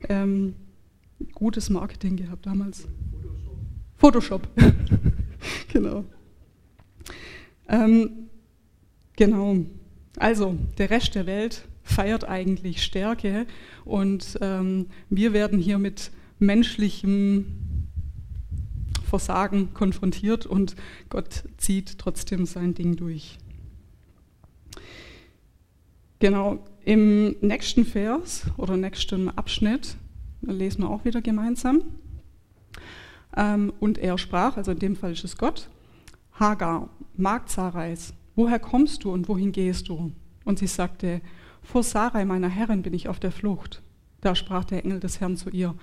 ähm, 0.09 0.55
gutes 1.35 1.71
Marketing 1.71 2.17
gehabt 2.17 2.47
damals. 2.47 2.87
Photoshop. 3.97 4.49
Photoshop. 4.57 5.13
genau. 5.73 6.05
Ähm, 7.71 8.29
genau. 9.17 9.59
Also, 10.17 10.57
der 10.77 10.91
Rest 10.91 11.15
der 11.15 11.27
Welt 11.27 11.65
feiert 11.83 12.25
eigentlich 12.25 12.83
Stärke 12.83 13.47
und 13.85 14.39
ähm, 14.43 14.87
wir 15.09 15.33
werden 15.33 15.59
hier 15.59 15.79
mit 15.79 16.11
menschlichem 16.39 17.47
Versagen 19.05 19.73
konfrontiert 19.73 20.47
und 20.47 20.77
Gott 21.09 21.45
zieht 21.57 21.99
trotzdem 21.99 22.45
sein 22.45 22.75
Ding 22.75 22.97
durch. 22.97 23.39
Genau, 26.19 26.65
im 26.85 27.37
nächsten 27.41 27.85
Vers 27.85 28.47
oder 28.57 28.77
nächsten 28.77 29.31
Abschnitt 29.31 29.97
lesen 30.43 30.83
wir 30.83 30.91
auch 30.91 31.05
wieder 31.05 31.23
gemeinsam. 31.23 31.83
Ähm, 33.37 33.73
und 33.81 33.99
er 33.99 34.19
sprach, 34.19 34.57
also 34.57 34.73
in 34.73 34.79
dem 34.79 34.97
Fall 34.97 35.13
ist 35.13 35.25
es 35.25 35.37
Gott, 35.37 35.71
Hagar, 36.41 36.89
Magd 37.19 37.51
Sarais, 37.51 38.15
woher 38.35 38.59
kommst 38.59 39.05
du 39.05 39.13
und 39.13 39.29
wohin 39.29 39.53
gehst 39.53 39.91
du? 39.91 40.13
Und 40.47 40.59
sie 40.59 40.67
sagte, 40.67 41.21
vor 41.63 41.83
Sarai, 41.83 42.25
meiner 42.25 42.49
Herrin, 42.49 42.81
bin 42.81 42.95
ich 42.95 43.09
auf 43.09 43.21
der 43.21 43.31
Flucht. 43.31 43.83
Da 44.23 44.35
sprach 44.35 44.65
der 44.65 44.83
Engel 44.83 45.01
des 45.01 45.21
Herrn 45.21 45.37
zu 45.37 45.51
ihr, 45.51 45.75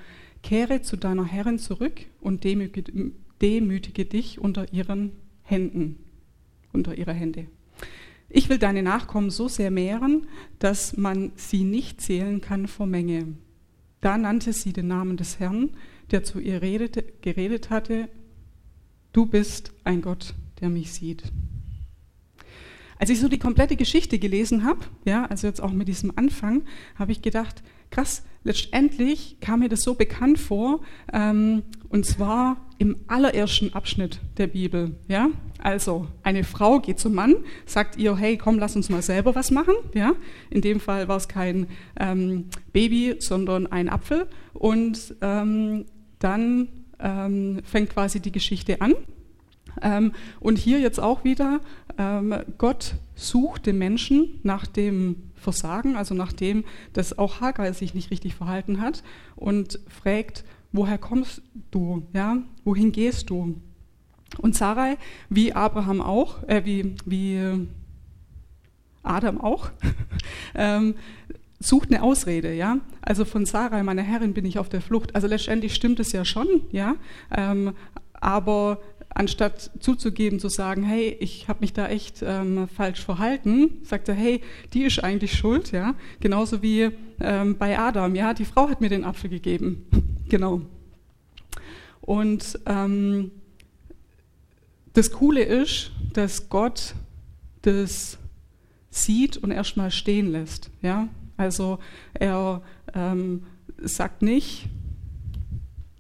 kehre 0.42 0.82
zu 0.82 0.98
deiner 0.98 1.26
Herrin 1.26 1.60
zurück 1.60 2.02
und 2.22 2.44
demütige, 2.44 3.12
demütige 3.40 4.06
dich 4.06 4.40
unter 4.40 4.74
ihren 4.74 5.12
Händen, 5.44 6.04
unter 6.74 6.98
ihre 6.98 7.14
Hände. 7.14 7.46
Ich 8.28 8.50
will 8.50 8.58
deine 8.58 8.82
Nachkommen 8.82 9.30
so 9.30 9.48
sehr 9.48 9.70
mehren, 9.70 10.26
dass 10.58 10.98
man 10.98 11.34
sie 11.36 11.66
nicht 11.66 12.02
zählen 12.02 12.42
kann 12.42 12.66
vor 12.66 12.88
Menge. 12.88 13.36
Da 14.02 14.18
nannte 14.18 14.54
sie 14.54 14.74
den 14.74 14.88
Namen 14.88 15.18
des 15.18 15.40
Herrn, 15.40 15.70
der 16.10 16.24
zu 16.24 16.40
ihr 16.40 16.64
redete, 16.64 17.04
geredet 17.22 17.70
hatte, 17.70 18.10
du 19.14 19.28
bist 19.28 19.72
ein 19.84 20.02
Gott 20.02 20.34
der 20.62 20.70
mich 20.70 20.92
sieht. 20.94 21.24
Als 23.00 23.10
ich 23.12 23.20
so 23.20 23.28
die 23.28 23.38
komplette 23.38 23.76
Geschichte 23.76 24.18
gelesen 24.18 24.64
habe, 24.64 24.80
ja, 25.06 25.26
also 25.26 25.48
jetzt 25.48 25.62
auch 25.62 25.72
mit 25.72 25.88
diesem 25.88 26.14
Anfang, 26.16 26.64
habe 26.96 27.12
ich 27.12 27.22
gedacht, 27.22 27.62
krass, 27.92 28.24
letztendlich 28.44 29.40
kam 29.40 29.60
mir 29.60 29.70
das 29.70 29.82
so 29.82 29.94
bekannt 29.94 30.40
vor, 30.40 30.82
ähm, 31.14 31.64
und 31.90 32.06
zwar 32.06 32.58
im 32.80 32.98
allerersten 33.08 33.74
Abschnitt 33.74 34.20
der 34.38 34.48
Bibel. 34.48 34.96
Ja? 35.08 35.30
Also 35.60 36.08
eine 36.24 36.44
Frau 36.44 36.80
geht 36.80 37.00
zum 37.00 37.14
Mann, 37.14 37.36
sagt 37.66 37.98
ihr, 37.98 38.16
hey, 38.18 38.38
komm, 38.38 38.60
lass 38.60 38.76
uns 38.76 38.90
mal 38.90 39.02
selber 39.02 39.36
was 39.36 39.52
machen. 39.52 39.76
Ja? 39.94 40.14
In 40.50 40.62
dem 40.62 40.80
Fall 40.80 41.08
war 41.08 41.18
es 41.18 41.28
kein 41.28 41.68
ähm, 42.00 42.46
Baby, 42.74 43.16
sondern 43.20 43.68
ein 43.68 43.90
Apfel. 43.90 44.28
Und 44.54 45.16
ähm, 45.22 45.86
dann 46.20 46.68
ähm, 47.00 47.62
fängt 47.64 47.92
quasi 47.92 48.20
die 48.20 48.32
Geschichte 48.32 48.82
an. 48.82 48.96
Ähm, 49.82 50.14
und 50.40 50.58
hier 50.58 50.80
jetzt 50.80 51.00
auch 51.00 51.24
wieder, 51.24 51.60
ähm, 51.98 52.36
Gott 52.58 52.96
sucht 53.16 53.66
den 53.66 53.78
Menschen 53.78 54.40
nach 54.44 54.68
dem 54.68 55.16
Versagen, 55.36 55.96
also 55.96 56.14
nach 56.14 56.34
dem, 56.34 56.64
dass 56.94 57.18
auch 57.18 57.42
Hagar 57.42 57.72
sich 57.74 57.94
nicht 57.94 58.12
richtig 58.12 58.36
verhalten 58.36 58.82
hat 58.82 59.04
und 59.36 59.80
fragt, 59.88 60.44
woher 60.72 60.98
kommst 60.98 61.42
du? 61.72 62.04
Ja? 62.14 62.38
Wohin 62.64 62.92
gehst 62.92 63.30
du? 63.30 63.56
Und 64.40 64.56
Sarai, 64.56 64.98
wie 65.30 65.54
Abraham 65.54 66.02
auch, 66.02 66.44
äh, 66.48 66.64
wie, 66.66 66.96
wie 67.06 67.68
Adam 69.04 69.40
auch, 69.40 69.70
ähm, 70.56 70.96
sucht 71.60 71.90
eine 71.92 72.04
Ausrede, 72.04 72.54
ja. 72.54 72.80
Also 73.02 73.26
von 73.26 73.46
Sarai, 73.46 73.84
meiner 73.84 74.04
Herrin, 74.04 74.34
bin 74.34 74.46
ich 74.46 74.60
auf 74.60 74.70
der 74.70 74.82
Flucht. 74.82 75.16
Also 75.16 75.28
letztendlich 75.28 75.74
stimmt 75.74 76.00
es 76.00 76.12
ja 76.12 76.26
schon, 76.26 76.48
ja. 76.72 76.96
Ähm, 77.36 77.74
aber 78.14 78.80
anstatt 79.18 79.72
zuzugeben, 79.80 80.40
zu 80.40 80.48
sagen, 80.48 80.84
hey, 80.84 81.18
ich 81.20 81.48
habe 81.48 81.62
mich 81.62 81.74
da 81.74 81.88
echt 81.88 82.22
ähm, 82.22 82.68
falsch 82.68 83.04
verhalten, 83.04 83.80
sagt 83.84 84.10
er, 84.10 84.16
hey, 84.16 84.42
die 84.74 84.84
ist 84.84 85.04
eigentlich 85.04 85.34
schuld, 85.34 85.72
ja, 85.72 85.96
genauso 86.20 86.62
wie 86.62 86.92
ähm, 87.20 87.58
bei 87.58 87.80
Adam, 87.80 88.14
ja, 88.14 88.36
die 88.36 88.46
Frau 88.46 88.70
hat 88.70 88.80
mir 88.80 88.90
den 88.90 89.04
Apfel 89.04 89.30
gegeben, 89.32 89.88
genau. 90.30 90.62
Und 92.02 92.60
ähm, 92.68 93.32
das 94.94 95.12
Coole 95.12 95.42
ist, 95.42 95.92
dass 96.14 96.48
Gott 96.50 96.94
das 97.64 98.20
sieht 98.92 99.38
und 99.38 99.50
erstmal 99.50 99.90
stehen 99.90 100.32
lässt, 100.32 100.70
ja, 100.84 101.08
also 101.38 101.80
er 102.14 102.62
ähm, 102.94 103.48
sagt 103.82 104.22
nicht, 104.22 104.70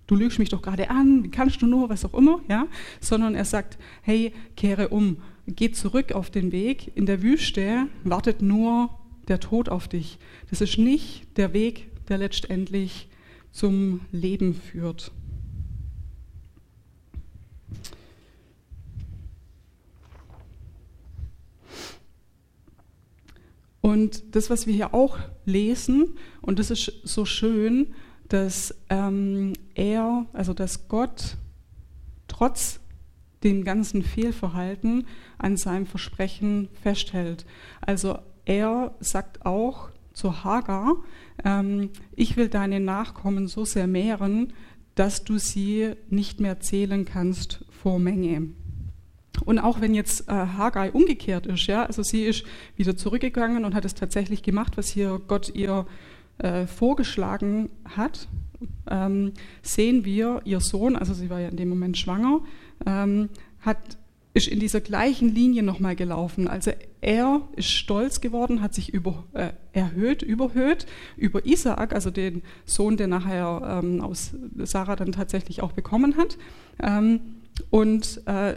du 0.07 0.15
lügst 0.15 0.39
mich 0.39 0.49
doch 0.49 0.61
gerade 0.61 0.89
an, 0.89 1.23
wie 1.23 1.29
kannst 1.29 1.61
du 1.61 1.67
nur, 1.67 1.89
was 1.89 2.05
auch 2.05 2.13
immer, 2.13 2.39
ja, 2.49 2.67
sondern 2.99 3.35
er 3.35 3.45
sagt, 3.45 3.77
hey, 4.01 4.33
kehre 4.55 4.89
um, 4.89 5.17
geh 5.47 5.71
zurück 5.71 6.13
auf 6.13 6.29
den 6.29 6.51
Weg, 6.51 6.91
in 6.95 7.05
der 7.05 7.21
Wüste 7.21 7.87
wartet 8.03 8.41
nur 8.41 8.89
der 9.27 9.39
Tod 9.39 9.69
auf 9.69 9.87
dich. 9.87 10.17
Das 10.49 10.61
ist 10.61 10.77
nicht 10.77 11.37
der 11.37 11.53
Weg, 11.53 11.89
der 12.07 12.17
letztendlich 12.17 13.09
zum 13.51 14.01
Leben 14.11 14.53
führt. 14.53 15.11
Und 23.81 24.35
das, 24.35 24.49
was 24.49 24.67
wir 24.67 24.73
hier 24.73 24.93
auch 24.93 25.17
lesen, 25.45 26.15
und 26.41 26.59
das 26.59 26.71
ist 26.71 26.91
so 27.03 27.23
schön, 27.23 27.93
dass 28.29 28.75
ähm, 28.89 29.53
er, 29.75 30.25
also 30.33 30.53
dass 30.53 30.87
Gott 30.87 31.37
trotz 32.27 32.79
dem 33.43 33.63
ganzen 33.63 34.03
Fehlverhalten 34.03 35.05
an 35.37 35.57
seinem 35.57 35.85
Versprechen 35.85 36.69
festhält. 36.81 37.45
Also 37.81 38.19
er 38.45 38.95
sagt 38.99 39.45
auch 39.45 39.89
zu 40.13 40.43
Hagar, 40.43 40.95
ähm, 41.43 41.91
ich 42.15 42.37
will 42.37 42.49
deine 42.49 42.79
Nachkommen 42.79 43.47
so 43.47 43.65
sehr 43.65 43.87
mehren, 43.87 44.53
dass 44.95 45.23
du 45.23 45.37
sie 45.37 45.93
nicht 46.09 46.39
mehr 46.39 46.59
zählen 46.59 47.05
kannst 47.05 47.63
vor 47.69 47.99
Menge. 47.99 48.49
Und 49.45 49.59
auch 49.59 49.81
wenn 49.81 49.93
jetzt 49.93 50.27
äh, 50.27 50.31
Hagar 50.31 50.95
umgekehrt 50.95 51.45
ist, 51.45 51.67
ja, 51.67 51.85
also 51.85 52.01
sie 52.01 52.23
ist 52.23 52.43
wieder 52.75 52.97
zurückgegangen 52.97 53.65
und 53.65 53.75
hat 53.75 53.85
es 53.85 53.93
tatsächlich 53.93 54.41
gemacht, 54.41 54.77
was 54.77 54.87
hier 54.87 55.21
Gott 55.27 55.53
ihr 55.53 55.85
äh, 56.39 56.67
vorgeschlagen 56.67 57.69
hat, 57.85 58.27
ähm, 58.89 59.33
sehen 59.61 60.05
wir, 60.05 60.41
ihr 60.45 60.59
Sohn, 60.59 60.95
also 60.95 61.13
sie 61.13 61.29
war 61.29 61.39
ja 61.39 61.49
in 61.49 61.57
dem 61.57 61.69
Moment 61.69 61.97
schwanger, 61.97 62.41
ähm, 62.85 63.29
hat, 63.61 63.77
ist 64.33 64.47
in 64.47 64.59
dieser 64.59 64.81
gleichen 64.81 65.33
Linie 65.33 65.63
nochmal 65.63 65.95
gelaufen. 65.95 66.47
Also 66.47 66.71
er 67.01 67.41
ist 67.55 67.69
stolz 67.69 68.21
geworden, 68.21 68.61
hat 68.61 68.73
sich 68.73 68.93
über, 68.93 69.23
äh, 69.33 69.49
erhöht, 69.73 70.21
überhöht 70.21 70.85
über 71.15 71.45
Isaak, 71.45 71.93
also 71.93 72.11
den 72.11 72.43
Sohn, 72.65 72.97
der 72.97 73.07
nachher 73.07 73.81
ähm, 73.83 74.01
aus 74.01 74.35
Sarah 74.57 74.95
dann 74.95 75.11
tatsächlich 75.11 75.61
auch 75.61 75.71
bekommen 75.71 76.17
hat. 76.17 76.37
Ähm, 76.81 77.19
und 77.71 78.21
äh, 78.27 78.55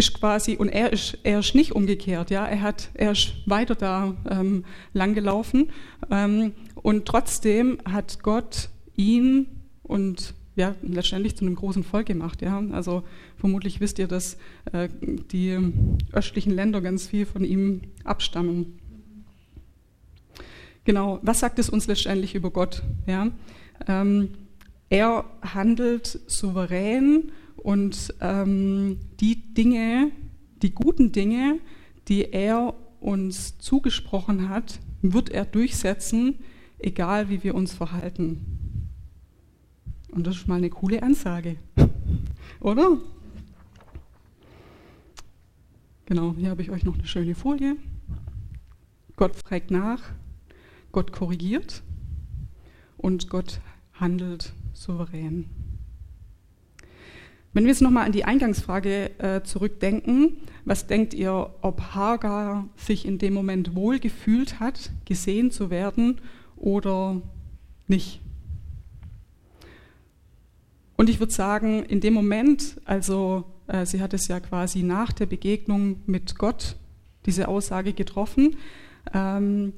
ist 0.00 0.14
quasi, 0.14 0.56
und 0.56 0.68
er 0.68 0.92
ist, 0.92 1.18
er 1.22 1.38
ist 1.38 1.54
nicht 1.54 1.72
umgekehrt, 1.72 2.30
ja, 2.30 2.44
er, 2.44 2.62
hat, 2.62 2.90
er 2.94 3.12
ist 3.12 3.34
weiter 3.46 3.74
da 3.74 4.16
ähm, 4.28 4.64
langgelaufen 4.92 5.70
ähm, 6.10 6.52
und 6.74 7.06
trotzdem 7.06 7.78
hat 7.84 8.22
Gott 8.22 8.70
ihn 8.96 9.46
und 9.82 10.34
ja, 10.56 10.74
letztendlich 10.82 11.36
zu 11.36 11.44
einem 11.44 11.54
großen 11.54 11.84
Volk 11.84 12.06
gemacht. 12.06 12.42
Ja. 12.42 12.62
Also 12.72 13.04
vermutlich 13.36 13.80
wisst 13.80 13.98
ihr, 13.98 14.08
dass 14.08 14.36
äh, 14.72 14.88
die 15.32 15.56
östlichen 16.12 16.52
Länder 16.52 16.80
ganz 16.80 17.06
viel 17.06 17.24
von 17.24 17.44
ihm 17.44 17.82
abstammen. 18.04 18.78
Genau, 20.84 21.18
was 21.22 21.40
sagt 21.40 21.58
es 21.58 21.70
uns 21.70 21.86
letztendlich 21.86 22.34
über 22.34 22.50
Gott? 22.50 22.82
Ja? 23.06 23.30
Ähm, 23.86 24.30
er 24.88 25.24
handelt 25.42 26.20
souverän 26.26 27.32
und 27.56 28.14
ähm, 28.20 28.98
die 29.20 29.54
Dinge, 29.54 30.10
die 30.62 30.72
guten 30.72 31.12
Dinge, 31.12 31.60
die 32.08 32.32
er 32.32 32.74
uns 33.00 33.58
zugesprochen 33.58 34.48
hat, 34.48 34.80
wird 35.02 35.30
er 35.30 35.44
durchsetzen, 35.44 36.38
egal 36.78 37.28
wie 37.28 37.42
wir 37.42 37.54
uns 37.54 37.72
verhalten. 37.72 38.88
Und 40.10 40.26
das 40.26 40.36
ist 40.36 40.48
mal 40.48 40.56
eine 40.56 40.70
coole 40.70 41.02
Ansage, 41.02 41.56
oder? 42.60 42.98
Genau, 46.06 46.34
hier 46.36 46.50
habe 46.50 46.62
ich 46.62 46.70
euch 46.70 46.84
noch 46.84 46.94
eine 46.94 47.06
schöne 47.06 47.34
Folie. 47.34 47.76
Gott 49.16 49.36
fragt 49.36 49.70
nach, 49.70 50.00
Gott 50.92 51.12
korrigiert 51.12 51.82
und 52.96 53.30
Gott 53.30 53.60
handelt 53.92 54.52
souverän. 54.72 55.59
Wenn 57.52 57.64
wir 57.64 57.70
jetzt 57.70 57.82
nochmal 57.82 58.06
an 58.06 58.12
die 58.12 58.24
Eingangsfrage 58.24 59.18
äh, 59.18 59.42
zurückdenken, 59.42 60.36
was 60.64 60.86
denkt 60.86 61.14
ihr, 61.14 61.52
ob 61.62 61.80
Hagar 61.94 62.68
sich 62.76 63.04
in 63.04 63.18
dem 63.18 63.34
Moment 63.34 63.74
wohl 63.74 63.98
gefühlt 63.98 64.60
hat, 64.60 64.92
gesehen 65.04 65.50
zu 65.50 65.68
werden 65.68 66.20
oder 66.56 67.20
nicht? 67.88 68.20
Und 70.96 71.08
ich 71.08 71.18
würde 71.18 71.32
sagen, 71.32 71.82
in 71.84 72.00
dem 72.00 72.14
Moment, 72.14 72.80
also 72.84 73.44
äh, 73.66 73.84
sie 73.84 74.00
hat 74.00 74.14
es 74.14 74.28
ja 74.28 74.38
quasi 74.38 74.82
nach 74.84 75.12
der 75.12 75.26
Begegnung 75.26 76.02
mit 76.06 76.38
Gott, 76.38 76.76
diese 77.26 77.48
Aussage 77.48 77.94
getroffen, 77.94 78.56
ähm, 79.12 79.72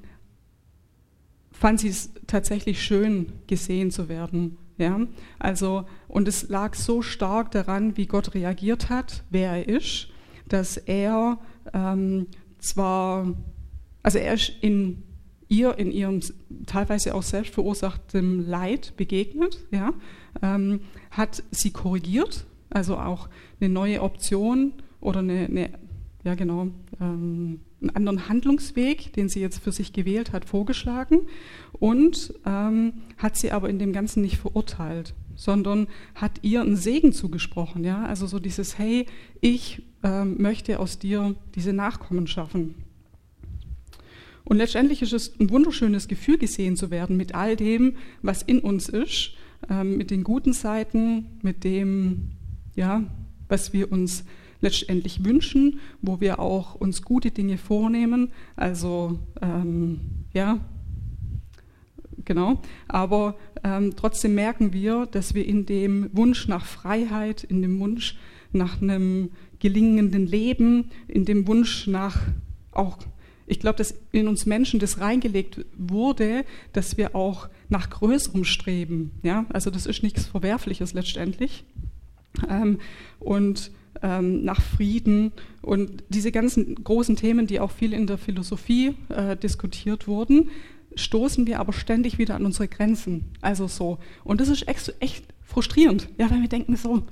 fand 1.52 1.80
sie 1.80 1.88
es 1.88 2.10
tatsächlich 2.26 2.82
schön, 2.82 3.32
gesehen 3.46 3.90
zu 3.90 4.08
werden. 4.08 4.58
Ja? 4.78 5.00
Also, 5.38 5.84
und 6.08 6.28
es 6.28 6.48
lag 6.48 6.74
so 6.74 7.02
stark 7.02 7.50
daran, 7.50 7.96
wie 7.96 8.06
Gott 8.06 8.34
reagiert 8.34 8.90
hat, 8.90 9.24
wer 9.30 9.52
er 9.52 9.68
ist, 9.68 10.08
dass 10.48 10.76
er 10.76 11.38
ähm, 11.72 12.26
zwar, 12.58 13.34
also 14.02 14.18
er 14.18 14.34
ist 14.34 14.52
in 14.60 15.02
ihr 15.48 15.78
in 15.78 15.92
ihrem 15.92 16.20
teilweise 16.64 17.14
auch 17.14 17.22
selbst 17.22 17.52
verursachten 17.52 18.46
Leid 18.46 18.94
begegnet, 18.96 19.58
ja, 19.70 19.92
ähm, 20.40 20.80
hat 21.10 21.42
sie 21.50 21.70
korrigiert, 21.70 22.46
also 22.70 22.96
auch 22.96 23.28
eine 23.60 23.68
neue 23.68 24.00
Option 24.00 24.72
oder 25.00 25.18
eine, 25.18 25.44
eine 25.44 25.70
ja 26.24 26.34
genau, 26.34 26.68
ähm, 27.00 27.60
einen 27.82 27.96
anderen 27.96 28.28
Handlungsweg, 28.28 29.12
den 29.12 29.28
sie 29.28 29.40
jetzt 29.40 29.58
für 29.58 29.72
sich 29.72 29.92
gewählt 29.92 30.32
hat, 30.32 30.44
vorgeschlagen 30.44 31.20
und 31.72 32.34
ähm, 32.46 32.94
hat 33.18 33.36
sie 33.36 33.52
aber 33.52 33.68
in 33.68 33.78
dem 33.78 33.92
Ganzen 33.92 34.22
nicht 34.22 34.38
verurteilt, 34.38 35.14
sondern 35.34 35.88
hat 36.14 36.40
ihr 36.42 36.60
einen 36.60 36.76
Segen 36.76 37.12
zugesprochen, 37.12 37.84
ja, 37.84 38.04
also 38.04 38.26
so 38.26 38.38
dieses 38.38 38.78
Hey, 38.78 39.06
ich 39.40 39.82
ähm, 40.02 40.36
möchte 40.40 40.78
aus 40.78 40.98
dir 40.98 41.34
diese 41.54 41.72
Nachkommen 41.72 42.26
schaffen. 42.26 42.74
Und 44.44 44.56
letztendlich 44.56 45.02
ist 45.02 45.12
es 45.12 45.38
ein 45.38 45.50
wunderschönes 45.50 46.08
Gefühl, 46.08 46.38
gesehen 46.38 46.76
zu 46.76 46.90
werden 46.90 47.16
mit 47.16 47.34
all 47.34 47.56
dem, 47.56 47.96
was 48.22 48.42
in 48.42 48.58
uns 48.58 48.88
ist, 48.88 49.32
ähm, 49.70 49.96
mit 49.96 50.10
den 50.10 50.24
guten 50.24 50.52
Seiten, 50.52 51.38
mit 51.42 51.64
dem, 51.64 52.32
ja, 52.74 53.04
was 53.48 53.72
wir 53.72 53.92
uns 53.92 54.24
letztendlich 54.62 55.24
wünschen, 55.24 55.80
wo 56.00 56.20
wir 56.20 56.38
auch 56.38 56.74
uns 56.74 57.02
gute 57.02 57.30
Dinge 57.30 57.58
vornehmen. 57.58 58.32
Also, 58.56 59.18
ähm, 59.42 60.00
ja, 60.32 60.60
genau. 62.24 62.62
Aber 62.88 63.36
ähm, 63.62 63.94
trotzdem 63.94 64.34
merken 64.34 64.72
wir, 64.72 65.06
dass 65.06 65.34
wir 65.34 65.46
in 65.46 65.66
dem 65.66 66.08
Wunsch 66.12 66.48
nach 66.48 66.64
Freiheit, 66.64 67.44
in 67.44 67.60
dem 67.60 67.78
Wunsch 67.80 68.16
nach 68.52 68.80
einem 68.80 69.30
gelingenden 69.58 70.26
Leben, 70.26 70.90
in 71.08 71.24
dem 71.24 71.46
Wunsch 71.46 71.86
nach 71.86 72.18
auch 72.72 72.98
ich 73.44 73.60
glaube, 73.60 73.76
dass 73.76 73.94
in 74.12 74.28
uns 74.28 74.46
Menschen 74.46 74.80
das 74.80 75.00
reingelegt 75.00 75.66
wurde, 75.76 76.44
dass 76.72 76.96
wir 76.96 77.14
auch 77.14 77.48
nach 77.68 77.90
Größerem 77.90 78.44
streben. 78.44 79.10
Ja? 79.22 79.44
Also 79.50 79.70
das 79.70 79.84
ist 79.84 80.02
nichts 80.02 80.24
Verwerfliches 80.24 80.94
letztendlich. 80.94 81.64
Ähm, 82.48 82.78
und 83.18 83.70
ähm, 84.02 84.44
nach 84.44 84.60
Frieden 84.60 85.32
und 85.60 86.04
diese 86.08 86.32
ganzen 86.32 86.82
großen 86.82 87.16
Themen, 87.16 87.46
die 87.46 87.60
auch 87.60 87.70
viel 87.70 87.92
in 87.92 88.06
der 88.06 88.18
Philosophie 88.18 88.94
äh, 89.08 89.36
diskutiert 89.36 90.06
wurden, 90.06 90.50
stoßen 90.94 91.46
wir 91.46 91.60
aber 91.60 91.72
ständig 91.72 92.18
wieder 92.18 92.34
an 92.34 92.44
unsere 92.44 92.68
Grenzen. 92.68 93.24
Also 93.40 93.68
so. 93.68 93.98
Und 94.24 94.40
das 94.40 94.48
ist 94.48 94.68
echt, 94.68 94.94
echt 95.00 95.24
frustrierend, 95.42 96.08
ja, 96.18 96.30
weil 96.30 96.40
wir 96.40 96.48
denken 96.48 96.76
so, 96.76 97.02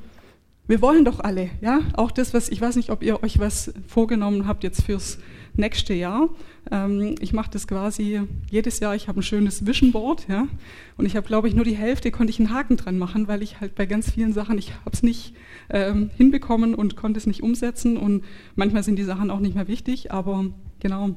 wir 0.67 0.81
wollen 0.83 1.05
doch 1.05 1.21
alle, 1.21 1.51
ja, 1.61 1.81
auch 1.95 2.13
das, 2.13 2.33
was, 2.33 2.49
ich 2.49 2.61
weiß 2.61 2.77
nicht, 2.77 2.91
ob 2.91 3.03
ihr 3.03 3.23
euch 3.23 3.39
was 3.41 3.73
vorgenommen 3.89 4.47
habt 4.47 4.63
jetzt 4.63 4.83
fürs 4.85 5.19
nächste 5.61 5.95
Jahr. 5.95 6.29
Ähm, 6.71 7.15
ich 7.21 7.33
mache 7.33 7.51
das 7.53 7.67
quasi 7.67 8.23
jedes 8.51 8.81
Jahr. 8.81 8.95
Ich 8.97 9.09
habe 9.09 9.21
ein 9.21 9.23
schönes 9.23 9.67
Vision 9.67 9.93
Board, 9.93 10.27
ja, 10.29 10.49
und 10.97 11.07
ich 11.07 11.17
habe, 11.17 11.27
glaube 11.27 11.49
ich, 11.49 11.55
nur 11.55 11.65
die 11.65 11.77
Hälfte 11.77 12.11
konnte 12.11 12.31
ich 12.31 12.39
einen 12.39 12.53
Haken 12.53 12.77
dran 12.77 12.99
machen, 12.99 13.29
weil 13.29 13.43
ich 13.43 13.61
halt 13.61 13.75
bei 13.75 13.87
ganz 13.87 14.11
vielen 14.11 14.33
Sachen, 14.33 14.59
ich 14.59 14.73
habe 14.75 14.91
es 14.93 15.03
nicht 15.03 15.35
ähm, 15.69 16.11
hinbekommen 16.17 16.75
und 16.75 16.97
konnte 16.97 17.19
es 17.19 17.27
nicht 17.27 17.43
umsetzen 17.43 17.97
und 17.97 18.25
manchmal 18.57 18.83
sind 18.83 18.97
die 18.97 19.05
Sachen 19.05 19.31
auch 19.31 19.41
nicht 19.41 19.55
mehr 19.55 19.69
wichtig, 19.69 20.11
aber 20.13 20.47
genau, 20.81 21.15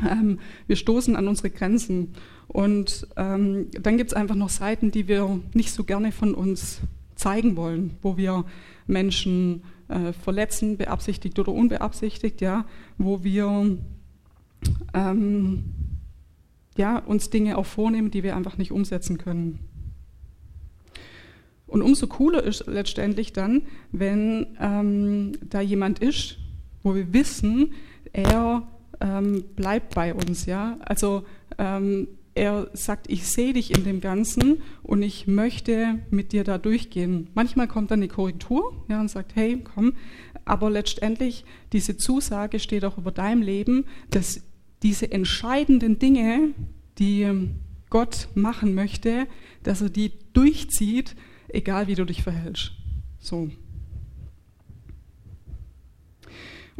ähm, 0.00 0.38
wir 0.66 0.76
stoßen 0.76 1.16
an 1.16 1.28
unsere 1.28 1.50
Grenzen. 1.50 2.14
Und 2.48 3.06
ähm, 3.16 3.66
dann 3.80 3.96
gibt 3.96 4.10
es 4.10 4.16
einfach 4.16 4.34
noch 4.34 4.50
Seiten, 4.50 4.90
die 4.90 5.08
wir 5.08 5.40
nicht 5.54 5.72
so 5.72 5.84
gerne 5.84 6.12
von 6.12 6.34
uns 6.34 6.80
zeigen 7.14 7.56
wollen, 7.56 7.96
wo 8.02 8.16
wir 8.16 8.44
Menschen 8.86 9.62
äh, 9.92 10.12
verletzen, 10.12 10.76
beabsichtigt 10.76 11.38
oder 11.38 11.52
unbeabsichtigt, 11.52 12.40
ja, 12.40 12.64
wo 12.98 13.22
wir 13.22 13.78
ähm, 14.94 15.64
ja, 16.76 16.98
uns 16.98 17.30
Dinge 17.30 17.58
auch 17.58 17.66
vornehmen, 17.66 18.10
die 18.10 18.22
wir 18.22 18.36
einfach 18.36 18.58
nicht 18.58 18.72
umsetzen 18.72 19.18
können. 19.18 19.58
Und 21.66 21.82
umso 21.82 22.06
cooler 22.06 22.42
ist 22.42 22.66
letztendlich 22.66 23.32
dann, 23.32 23.62
wenn 23.92 24.46
ähm, 24.60 25.32
da 25.42 25.60
jemand 25.60 26.00
ist, 26.00 26.38
wo 26.82 26.94
wir 26.94 27.12
wissen, 27.12 27.72
er 28.12 28.66
ähm, 29.00 29.44
bleibt 29.56 29.94
bei 29.94 30.14
uns, 30.14 30.46
ja. 30.46 30.76
Also 30.80 31.24
ähm, 31.58 32.08
er 32.34 32.70
sagt, 32.72 33.10
ich 33.10 33.26
sehe 33.26 33.52
dich 33.52 33.76
in 33.76 33.84
dem 33.84 34.00
Ganzen 34.00 34.62
und 34.82 35.02
ich 35.02 35.26
möchte 35.26 36.00
mit 36.10 36.32
dir 36.32 36.44
da 36.44 36.58
durchgehen. 36.58 37.28
Manchmal 37.34 37.68
kommt 37.68 37.90
dann 37.90 38.00
eine 38.00 38.08
Korrektur 38.08 38.84
ja, 38.88 39.00
und 39.00 39.10
sagt, 39.10 39.36
hey, 39.36 39.62
komm, 39.62 39.94
aber 40.44 40.70
letztendlich 40.70 41.44
diese 41.72 41.96
Zusage 41.96 42.58
steht 42.58 42.84
auch 42.84 42.98
über 42.98 43.12
deinem 43.12 43.42
Leben, 43.42 43.84
dass 44.10 44.42
diese 44.82 45.12
entscheidenden 45.12 45.98
Dinge, 45.98 46.50
die 46.98 47.50
Gott 47.90 48.28
machen 48.34 48.74
möchte, 48.74 49.26
dass 49.62 49.82
er 49.82 49.90
die 49.90 50.12
durchzieht, 50.32 51.14
egal 51.48 51.86
wie 51.86 51.94
du 51.94 52.04
dich 52.04 52.22
verhältst. 52.22 52.72
So. 53.18 53.50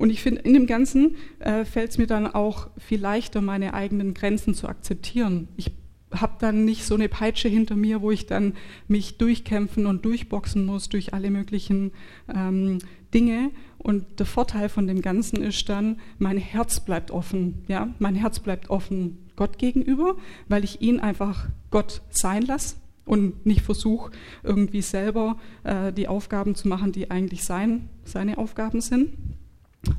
Und 0.02 0.10
ich 0.10 0.20
finde, 0.20 0.40
in 0.40 0.52
dem 0.52 0.66
Ganzen 0.66 1.14
äh, 1.38 1.64
fällt 1.64 1.92
es 1.92 1.96
mir 1.96 2.08
dann 2.08 2.26
auch 2.26 2.70
viel 2.76 3.00
leichter, 3.00 3.40
meine 3.40 3.72
eigenen 3.72 4.14
Grenzen 4.14 4.52
zu 4.52 4.66
akzeptieren. 4.66 5.46
Ich 5.56 5.70
habe 6.10 6.32
dann 6.40 6.64
nicht 6.64 6.84
so 6.84 6.96
eine 6.96 7.08
Peitsche 7.08 7.48
hinter 7.48 7.76
mir, 7.76 8.02
wo 8.02 8.10
ich 8.10 8.26
dann 8.26 8.54
mich 8.88 9.16
durchkämpfen 9.16 9.86
und 9.86 10.04
durchboxen 10.04 10.66
muss 10.66 10.88
durch 10.88 11.14
alle 11.14 11.30
möglichen 11.30 11.92
ähm, 12.34 12.78
Dinge. 13.14 13.52
Und 13.78 14.18
der 14.18 14.26
Vorteil 14.26 14.68
von 14.68 14.88
dem 14.88 15.02
Ganzen 15.02 15.40
ist 15.40 15.68
dann, 15.68 16.00
mein 16.18 16.36
Herz 16.36 16.80
bleibt 16.80 17.12
offen. 17.12 17.62
Ja, 17.68 17.94
mein 18.00 18.16
Herz 18.16 18.40
bleibt 18.40 18.70
offen 18.70 19.18
Gott 19.36 19.56
gegenüber, 19.56 20.16
weil 20.48 20.64
ich 20.64 20.82
ihn 20.82 20.98
einfach 20.98 21.46
Gott 21.70 22.02
sein 22.10 22.42
lasse 22.42 22.74
und 23.04 23.46
nicht 23.46 23.62
versuche, 23.62 24.10
irgendwie 24.42 24.82
selber 24.82 25.36
äh, 25.62 25.92
die 25.92 26.08
Aufgaben 26.08 26.56
zu 26.56 26.66
machen, 26.66 26.90
die 26.90 27.08
eigentlich 27.12 27.44
sein, 27.44 27.88
seine 28.02 28.36
Aufgaben 28.38 28.80
sind 28.80 29.10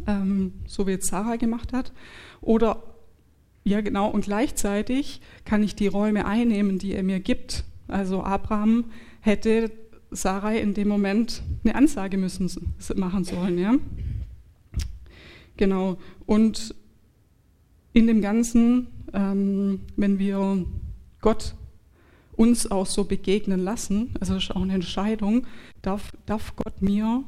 ähm, 0.08 0.54
so 0.66 0.88
wie 0.88 0.92
jetzt 0.92 1.08
Sarah 1.08 1.36
gemacht 1.36 1.74
hat. 1.74 1.92
Oder 2.42 2.84
ja, 3.66 3.82
genau, 3.82 4.10
und 4.10 4.26
gleichzeitig 4.26 5.22
kann 5.46 5.64
ich 5.64 5.76
die 5.76 5.88
Räume 5.88 6.26
einnehmen, 6.26 6.80
die 6.80 6.94
er 6.94 7.04
mir 7.04 7.20
gibt. 7.20 7.64
Also 7.88 8.24
Abraham 8.24 8.86
hätte 9.22 9.72
Sarai 10.12 10.60
in 10.60 10.74
dem 10.74 10.88
Moment 10.90 11.44
eine 11.64 11.76
Ansage 11.76 12.18
müssen 12.18 12.52
machen 12.96 13.24
sollen, 13.24 13.58
ja. 13.58 13.76
Genau. 15.56 15.98
Und 16.26 16.76
in 17.94 18.08
dem 18.08 18.22
Ganzen, 18.22 18.88
ähm, 19.14 19.82
wenn 19.96 20.20
wir 20.20 20.66
Gott 21.22 21.56
uns 22.36 22.70
auch 22.70 22.88
so 22.88 23.04
begegnen 23.06 23.60
lassen, 23.60 24.14
also 24.20 24.34
das 24.34 24.44
ist 24.44 24.56
auch 24.56 24.62
eine 24.62 24.74
Entscheidung, 24.74 25.46
darf, 25.82 26.12
darf 26.26 26.56
Gott 26.56 26.82
mir 26.82 27.24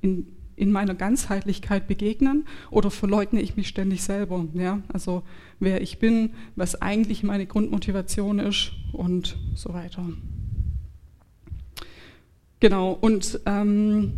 in 0.00 0.26
in 0.56 0.70
meiner 0.70 0.94
Ganzheitlichkeit 0.94 1.86
begegnen 1.86 2.46
oder 2.70 2.90
verleugne 2.90 3.40
ich 3.40 3.56
mich 3.56 3.68
ständig 3.68 4.02
selber? 4.02 4.46
Ja? 4.54 4.82
Also 4.92 5.22
wer 5.60 5.80
ich 5.80 5.98
bin, 5.98 6.30
was 6.56 6.80
eigentlich 6.80 7.22
meine 7.22 7.46
Grundmotivation 7.46 8.38
ist 8.38 8.72
und 8.92 9.36
so 9.54 9.72
weiter. 9.72 10.04
Genau, 12.60 12.92
und 12.92 13.40
ähm, 13.46 14.12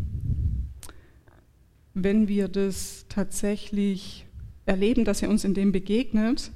wenn 1.94 2.28
wir 2.28 2.48
das 2.48 3.06
tatsächlich 3.08 4.26
erleben, 4.66 5.04
dass 5.04 5.22
er 5.22 5.30
uns 5.30 5.44
in 5.44 5.54
dem 5.54 5.72
begegnet, 5.72 6.50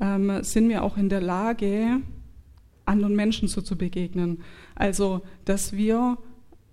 ähm, 0.00 0.42
sind 0.42 0.68
wir 0.68 0.84
auch 0.84 0.96
in 0.96 1.08
der 1.08 1.20
Lage, 1.20 2.00
anderen 2.84 3.16
Menschen 3.16 3.48
so 3.48 3.60
zu 3.60 3.76
begegnen. 3.76 4.42
Also, 4.74 5.22
dass 5.44 5.72
wir 5.72 6.18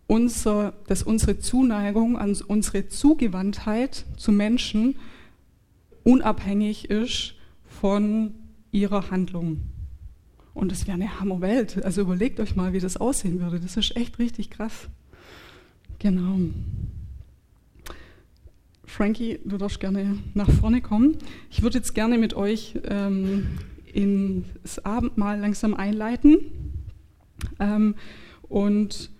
unser, 0.09 0.73
dass 0.87 1.03
unsere 1.03 1.37
Zuneigung, 1.37 2.15
unsere 2.47 2.87
Zugewandtheit 2.87 4.05
zu 4.17 4.31
Menschen 4.31 4.95
unabhängig 6.03 6.89
ist 6.89 7.35
von 7.63 8.33
ihrer 8.71 9.11
Handlung. 9.11 9.61
Und 10.55 10.71
das 10.71 10.87
wäre 10.87 10.95
eine 10.95 11.19
Hammerwelt. 11.19 11.85
Also 11.85 12.01
überlegt 12.01 12.39
euch 12.39 12.55
mal, 12.55 12.73
wie 12.73 12.79
das 12.79 12.97
aussehen 12.97 13.39
würde. 13.39 13.59
Das 13.59 13.77
ist 13.77 13.95
echt 13.95 14.17
richtig 14.17 14.49
krass. 14.49 14.89
Genau. 15.99 16.39
Frankie, 18.85 19.39
du 19.45 19.57
darfst 19.57 19.79
gerne 19.79 20.17
nach 20.33 20.49
vorne 20.49 20.81
kommen. 20.81 21.19
Ich 21.51 21.61
würde 21.61 21.77
jetzt 21.77 21.93
gerne 21.93 22.17
mit 22.17 22.33
euch 22.33 22.79
ähm, 22.85 23.59
ins 23.93 24.79
Abendmahl 24.79 25.39
langsam 25.39 25.75
einleiten. 25.75 26.39
Ähm, 27.59 27.93
und 28.41 29.11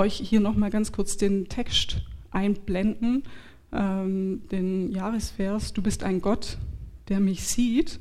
euch 0.00 0.14
hier 0.14 0.40
nochmal 0.40 0.70
ganz 0.70 0.92
kurz 0.92 1.18
den 1.18 1.48
Text 1.48 2.02
einblenden, 2.30 3.24
ähm, 3.72 4.42
den 4.50 4.90
Jahresvers, 4.90 5.74
du 5.74 5.82
bist 5.82 6.02
ein 6.02 6.22
Gott, 6.22 6.56
der 7.08 7.20
mich 7.20 7.44
sieht. 7.44 8.00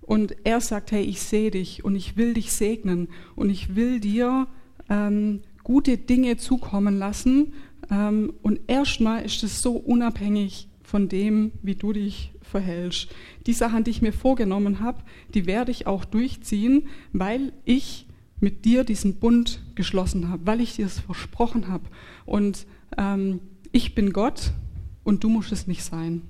Und 0.00 0.36
er 0.44 0.60
sagt, 0.60 0.92
hey, 0.92 1.02
ich 1.02 1.20
sehe 1.20 1.50
dich 1.50 1.84
und 1.84 1.96
ich 1.96 2.16
will 2.16 2.34
dich 2.34 2.52
segnen 2.52 3.08
und 3.34 3.50
ich 3.50 3.74
will 3.74 3.98
dir 4.00 4.46
ähm, 4.88 5.40
gute 5.64 5.98
Dinge 5.98 6.36
zukommen 6.36 6.98
lassen. 6.98 7.54
Ähm, 7.90 8.34
und 8.42 8.60
erstmal 8.68 9.24
ist 9.24 9.42
es 9.42 9.62
so 9.62 9.72
unabhängig 9.72 10.68
von 10.82 11.08
dem, 11.08 11.52
wie 11.62 11.74
du 11.74 11.92
dich 11.92 12.32
verhältst. 12.42 13.08
Die 13.46 13.52
Sachen, 13.52 13.82
die 13.82 13.90
ich 13.90 14.02
mir 14.02 14.12
vorgenommen 14.12 14.80
habe, 14.80 15.02
die 15.32 15.46
werde 15.46 15.72
ich 15.72 15.86
auch 15.86 16.04
durchziehen, 16.04 16.86
weil 17.12 17.52
ich 17.64 18.06
mit 18.44 18.64
dir 18.66 18.84
diesen 18.84 19.14
Bund 19.14 19.62
geschlossen 19.74 20.28
habe, 20.28 20.46
weil 20.46 20.60
ich 20.60 20.76
dir 20.76 20.86
es 20.86 21.00
versprochen 21.00 21.66
habe. 21.66 21.84
Und 22.26 22.66
ähm, 22.98 23.40
ich 23.72 23.94
bin 23.94 24.12
Gott 24.12 24.52
und 25.02 25.24
du 25.24 25.30
musst 25.30 25.50
es 25.50 25.66
nicht 25.66 25.82
sein. 25.82 26.22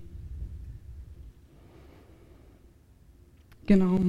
Genau. 3.66 4.00